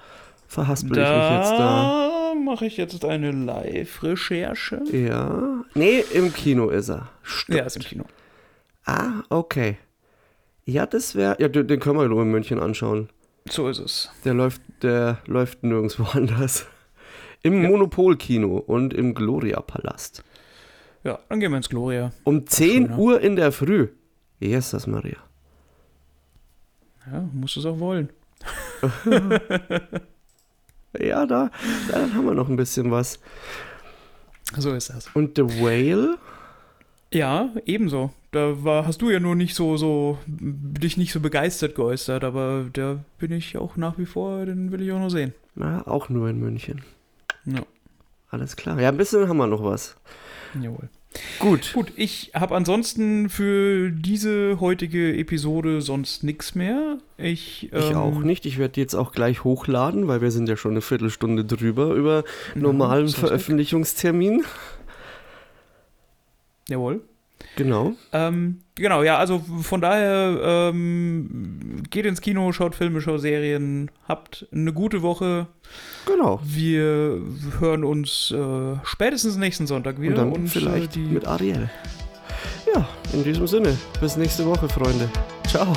[0.46, 2.10] verhaspel ich mich jetzt da?
[2.30, 4.82] Da mache ich jetzt eine Live-Recherche.
[4.92, 5.64] Ja.
[5.74, 7.08] Nee, im Kino ist er.
[7.22, 7.58] Stimmt.
[7.58, 8.04] Ja, ist im Kino.
[8.84, 9.78] Ah, okay.
[10.64, 11.36] Ja, das wäre.
[11.40, 13.08] Ja, den, den können wir nur in München anschauen.
[13.48, 14.10] So ist es.
[14.24, 16.66] Der läuft, der läuft nirgendwo anders.
[17.42, 17.68] Im Ja.
[17.70, 20.22] Monopol-Kino und im Gloria-Palast.
[21.04, 22.12] Ja, dann gehen wir ins Gloria.
[22.24, 22.96] Um 10 schön, ja.
[22.96, 23.88] Uhr in der Früh.
[24.38, 25.16] Jesus Maria.
[27.10, 28.10] Ja, musst du es auch wollen.
[30.98, 31.50] Ja, da,
[31.90, 33.20] da haben wir noch ein bisschen was.
[34.56, 35.08] So ist das.
[35.14, 36.18] Und The Whale?
[37.12, 38.10] Ja, ebenso.
[38.32, 42.66] Da war, hast du ja nur nicht so, so, dich nicht so begeistert geäußert, aber
[42.72, 45.32] da bin ich auch nach wie vor, den will ich auch noch sehen.
[45.54, 46.82] Na, auch nur in München.
[47.46, 47.62] Ja,
[48.30, 48.80] Alles klar.
[48.80, 49.96] Ja, ein bisschen haben wir noch was.
[50.60, 50.88] jawohl.
[51.40, 51.72] Gut.
[51.74, 56.98] Gut, ich habe ansonsten für diese heutige Episode sonst nichts mehr.
[57.16, 58.46] Ich, Ich ähm, auch nicht.
[58.46, 61.94] Ich werde die jetzt auch gleich hochladen, weil wir sind ja schon eine Viertelstunde drüber
[61.94, 62.22] über
[62.54, 63.08] normalen.
[63.08, 64.44] Veröffentlichungstermin.
[66.68, 67.02] Jawohl.
[67.56, 67.92] Genau.
[68.12, 74.46] Ähm, genau, ja, also von daher ähm, geht ins Kino, schaut Filme, schaut Serien, habt
[74.52, 75.46] eine gute Woche.
[76.06, 76.40] Genau.
[76.42, 77.20] Wir
[77.58, 80.22] hören uns äh, spätestens nächsten Sonntag wieder.
[80.22, 81.68] Und dann vielleicht äh, die, mit Ariel.
[82.74, 83.76] Ja, in diesem Sinne.
[84.00, 85.08] Bis nächste Woche, Freunde.
[85.46, 85.72] Ciao.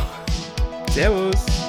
[0.91, 1.62] Servus.